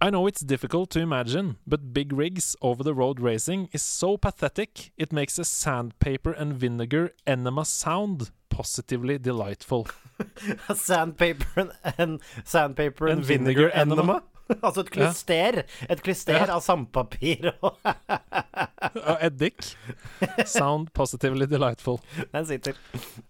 [0.00, 4.16] I know it's difficult to imagine, but big rigs over the road racing is so
[4.16, 9.86] pathetic it makes a sandpaper and vinegar enema sound positively delightful.
[10.74, 14.02] Sandpaper and, and Sandpaper and, And vinegar, vinegar enema.
[14.02, 14.22] enema.
[14.66, 15.62] altså et klyster.
[15.90, 16.46] Et klyster Ja.
[16.54, 17.52] av sandpapir.
[17.62, 19.76] og eddik.
[20.46, 22.00] Sound positively delightful.
[22.32, 22.72] Den sitter.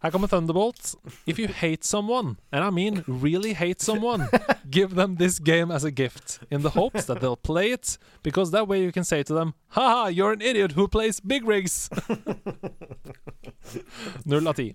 [0.02, 0.94] Her kommer Thunderbolt.
[1.26, 4.28] If you hate someone, and I mean really hate someone,
[4.70, 8.50] give them this game as a gift, in the hopes that they'll play it, because
[8.52, 11.88] that way you can say to them, haha, you're an idiot who plays big rigs.
[14.24, 14.72] Null av ti.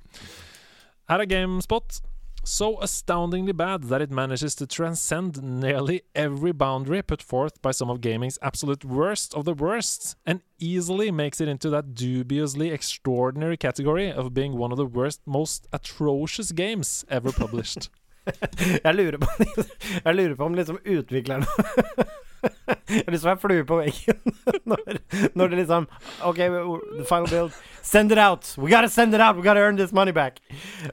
[1.09, 2.01] Her er GameSpot.
[2.47, 7.89] So astoundingly bad that it manages to transcend nearly every boundary put forth by some
[7.89, 13.57] of gaming's absolute worst of the worst, and easily makes it into that dubiously extraordinary
[13.57, 17.89] category of being one of the worst, most atrocious games ever published.
[18.83, 19.27] Jeg lurer på,
[20.05, 21.45] jeg lurer på om liksom utviklerne
[22.45, 24.35] Jeg har lyst til å være flue på veggen
[24.69, 24.99] når,
[25.37, 25.87] når det liksom
[26.25, 27.57] OK, the final build.
[27.85, 28.55] Send it out!
[28.57, 29.35] We gotta send it out!
[29.35, 30.41] We gotta earn this money back!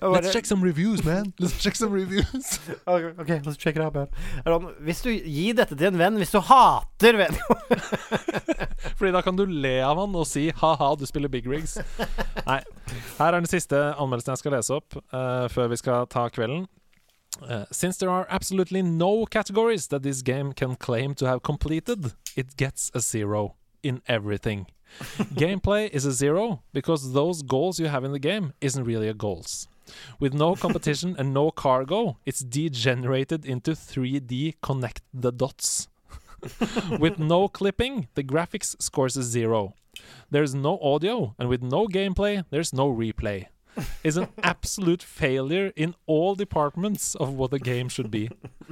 [0.03, 1.33] Let's check some reviews, man.
[1.41, 2.61] Let's check some reviews.
[2.87, 4.09] Ok, okay let's check it out, man.
[4.81, 7.37] Hvis du gir dette til en venn, hvis du hater venn
[8.99, 11.79] Fordi da kan du le av han og si ha-ha, du spiller big rigs.
[12.47, 12.61] Nei.
[13.19, 16.67] Her er den siste anmeldelsen jeg skal lese opp uh, før vi skal ta kvelden.
[17.41, 22.13] Uh, since there are absolutely no categories that this game can claim to have completed,
[22.37, 24.67] it gets a zero in everything.
[25.35, 29.15] Gameplay is a zero because those goals you have in the game isn't really a
[29.15, 29.67] goals.
[30.21, 35.89] With no competition and no cargo, it's degenerated into 3D connect the dots.
[36.99, 39.75] with no clipping, the graphics scores a zero.
[40.31, 43.47] There's no audio, and with no gameplay, there's no replay.
[44.05, 48.29] Is an absolute failure in all departments of what a game should be.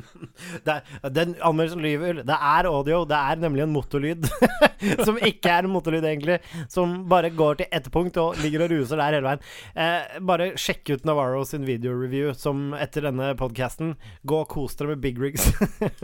[0.66, 2.20] det er, Den anmeldelsen lyver.
[2.26, 3.04] Det er audio.
[3.08, 4.28] Det er nemlig en motorlyd.
[5.06, 6.38] som ikke er en motorlyd, egentlig.
[6.72, 9.44] Som bare går til ett punkt og ligger og ruser der hele veien.
[9.74, 13.94] Eh, bare sjekk ut Navarro sin videoreview som etter denne podcasten.
[14.28, 15.50] Gå og kos dere med Big Rigs.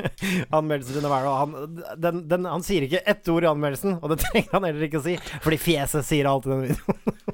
[0.57, 1.37] Anmeldelsen til Navarro.
[1.43, 4.89] Han, den, den, han sier ikke ett ord i anmeldelsen, og det trenger han heller
[4.89, 7.26] ikke å si, fordi fjeset sier alt i den videoen.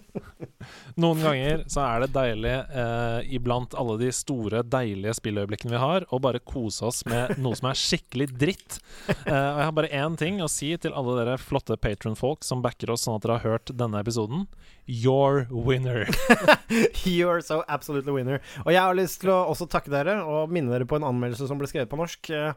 [1.01, 6.07] Noen ganger så er det deilig, eh, iblant alle de store, deilige spilløyeblikkene vi har,
[6.13, 8.81] å bare kose oss med noe som er skikkelig dritt.
[9.09, 12.63] Eh, og jeg har bare én ting å si til alle dere flotte patronfolk som
[12.65, 14.47] backer oss sånn at dere har hørt denne episoden.
[14.87, 16.07] Your winner.
[17.07, 18.41] You're so absolutely winner.
[18.67, 21.47] Og jeg har lyst til å også takke dere og minne dere på en anmeldelse
[21.47, 22.31] som ble skrevet på norsk.
[22.35, 22.53] Eh,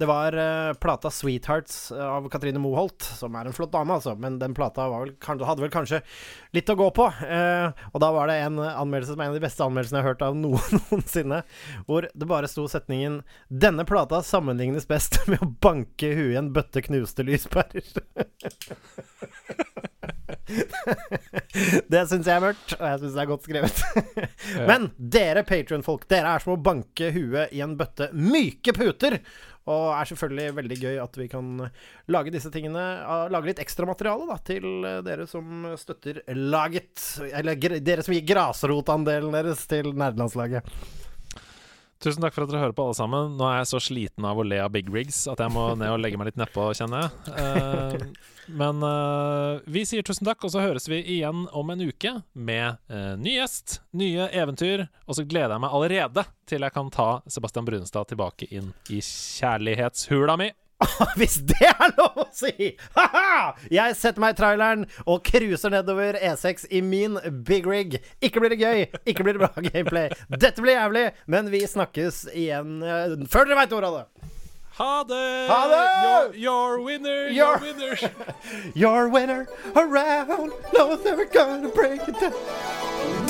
[0.00, 4.14] Det var eh, plata 'Sweethearts' av Katrine Moholt, som er en flott dame, altså.
[4.16, 6.00] Men den plata vel, hadde vel kanskje
[6.56, 7.04] litt å gå på.
[7.20, 10.06] Eh, og da var det en anmeldelse som er en av de beste anmeldelsene jeg
[10.06, 11.42] har hørt av noen noensinne,
[11.84, 13.20] hvor det bare sto setningen
[13.52, 18.00] 'Denne plata sammenlignes best med å banke huet i en bøtte knuste lyspærer'.
[21.92, 23.82] det syns jeg er mørkt, og jeg syns det er godt skrevet.
[24.70, 29.20] Men dere Patrion-folk, dere er som å banke huet i en bøtte myke puter.
[29.70, 31.50] Og er selvfølgelig veldig gøy at vi kan
[32.10, 32.80] lage disse tingene
[33.30, 37.04] Lage litt ekstramateriale til eh, dere som støtter laget.
[37.28, 40.66] Eller dere som gir grasrotandelen deres til nerdelandslaget.
[42.00, 43.34] Tusen takk for at dere hører på, alle sammen.
[43.36, 45.92] Nå er jeg så sliten av å le av big rigs at jeg må ned
[45.92, 47.34] og legge meg litt nedpå, kjenner jeg.
[47.36, 48.30] Uh,
[48.60, 52.80] men uh, vi sier tusen takk, og så høres vi igjen om en uke med
[52.88, 54.86] uh, ny gjest, nye eventyr.
[55.04, 59.04] Og så gleder jeg meg allerede til jeg kan ta Sebastian Brunestad tilbake inn i
[59.04, 60.48] kjærlighetshula mi.
[61.20, 62.70] Hvis det er lov å si!
[62.96, 63.52] Ha-ha!
[63.72, 67.98] Jeg setter meg i traileren og cruiser nedover E6 i min big rig.
[68.24, 70.08] Ikke blir det gøy, ikke blir det bra gameplay.
[70.32, 74.28] Dette blir jævlig, men vi snakkes igjen eh, før dere veit ordet av det.
[74.80, 75.24] Ha det!
[75.50, 75.80] Ha det!
[76.06, 77.96] Your, your winner, your Your- winner.
[78.74, 79.42] Your winner
[79.76, 83.29] around, no they're gonna break it down.